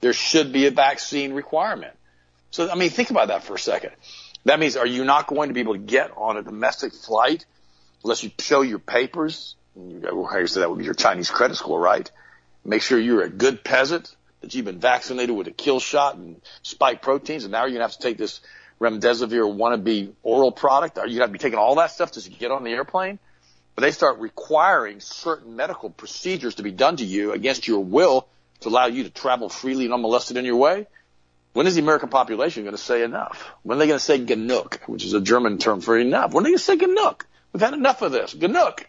[0.00, 1.94] There should be a vaccine requirement.
[2.50, 3.92] So, I mean, think about that for a second.
[4.44, 7.46] That means are you not going to be able to get on a domestic flight
[8.04, 9.56] unless you show your papers?
[9.76, 12.10] You well, you say that would be your Chinese credit score, right?
[12.64, 16.40] Make sure you're a good peasant, that you've been vaccinated with a kill shot and
[16.62, 18.40] spike proteins, and now you're gonna have to take this
[18.80, 20.98] remdesivir wannabe oral product.
[20.98, 23.18] Are you gonna be taking all that stuff just to get on the airplane?
[23.74, 28.28] But they start requiring certain medical procedures to be done to you against your will
[28.60, 30.86] to allow you to travel freely and unmolested in your way.
[31.52, 33.50] When is the American population going to say enough?
[33.62, 36.32] When are they going to say genug, which is a German term for enough?
[36.32, 37.22] When are they going to say genug?
[37.52, 38.34] We've had enough of this.
[38.34, 38.84] Genug.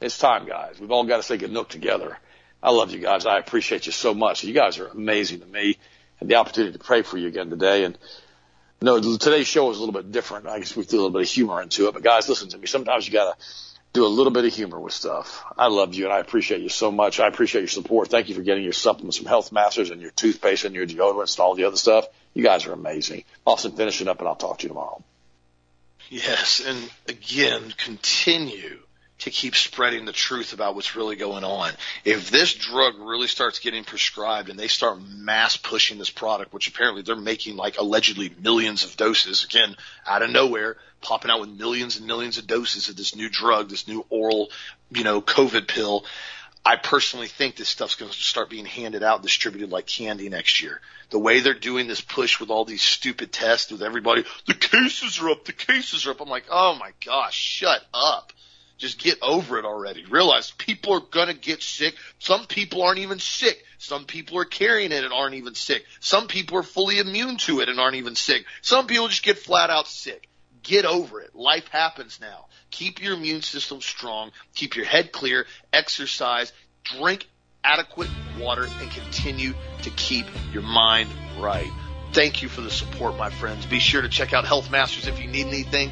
[0.00, 0.78] It's time, guys.
[0.78, 2.18] We've all got to say genug together.
[2.62, 3.26] I love you guys.
[3.26, 4.44] I appreciate you so much.
[4.44, 5.78] You guys are amazing to me.
[6.20, 7.84] and the opportunity to pray for you again today.
[7.84, 7.96] And
[8.80, 10.46] no, today's show is a little bit different.
[10.46, 11.94] I guess we threw a little bit of humor into it.
[11.94, 12.66] But guys, listen to me.
[12.66, 13.44] Sometimes you got to
[13.92, 15.44] do a little bit of humor with stuff.
[15.56, 17.20] I love you and I appreciate you so much.
[17.20, 18.08] I appreciate your support.
[18.08, 21.36] Thank you for getting your supplements from Health Masters and your toothpaste and your deodorants
[21.36, 22.06] and all the other stuff.
[22.34, 23.24] You guys are amazing.
[23.46, 25.02] Austin, finish it up and I'll talk to you tomorrow.
[26.10, 28.78] Yes, and again, continue
[29.18, 31.72] to keep spreading the truth about what's really going on.
[32.04, 36.68] If this drug really starts getting prescribed and they start mass pushing this product, which
[36.68, 41.50] apparently they're making like allegedly millions of doses, again, out of nowhere, popping out with
[41.50, 44.50] millions and millions of doses of this new drug, this new oral,
[44.90, 46.04] you know, COVID pill.
[46.64, 50.62] I personally think this stuff's going to start being handed out, distributed like candy next
[50.62, 50.80] year.
[51.10, 55.18] The way they're doing this push with all these stupid tests with everybody, the cases
[55.20, 56.20] are up, the cases are up.
[56.20, 58.32] I'm like, oh my gosh, shut up.
[58.78, 60.04] Just get over it already.
[60.04, 61.96] Realize people are gonna get sick.
[62.20, 63.64] Some people aren't even sick.
[63.78, 65.84] Some people are carrying it and aren't even sick.
[65.98, 68.44] Some people are fully immune to it and aren't even sick.
[68.62, 70.28] Some people just get flat out sick.
[70.62, 71.34] Get over it.
[71.34, 72.46] Life happens now.
[72.70, 74.30] Keep your immune system strong.
[74.54, 75.46] Keep your head clear.
[75.72, 76.52] Exercise.
[76.84, 77.26] Drink
[77.64, 78.08] adequate
[78.38, 81.70] water and continue to keep your mind right.
[82.12, 83.66] Thank you for the support, my friends.
[83.66, 85.90] Be sure to check out Health Masters if you need anything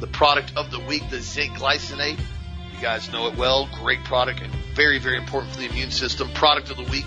[0.00, 2.18] the product of the week, the zinc glycinate.
[2.18, 3.68] You guys know it well.
[3.80, 6.30] Great product and very, very important for the immune system.
[6.32, 7.06] Product of the week,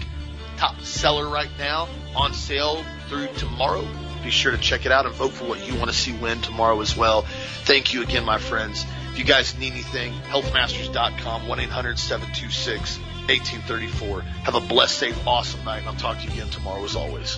[0.57, 3.87] top seller right now, on sale through tomorrow.
[4.23, 6.41] Be sure to check it out and vote for what you want to see win
[6.41, 7.23] tomorrow as well.
[7.63, 8.85] Thank you again, my friends.
[9.11, 14.23] If you guys need anything, healthmasters.com, 1-800-726-1834.
[14.23, 17.37] Have a blessed, safe, awesome night, and I'll talk to you again tomorrow as always.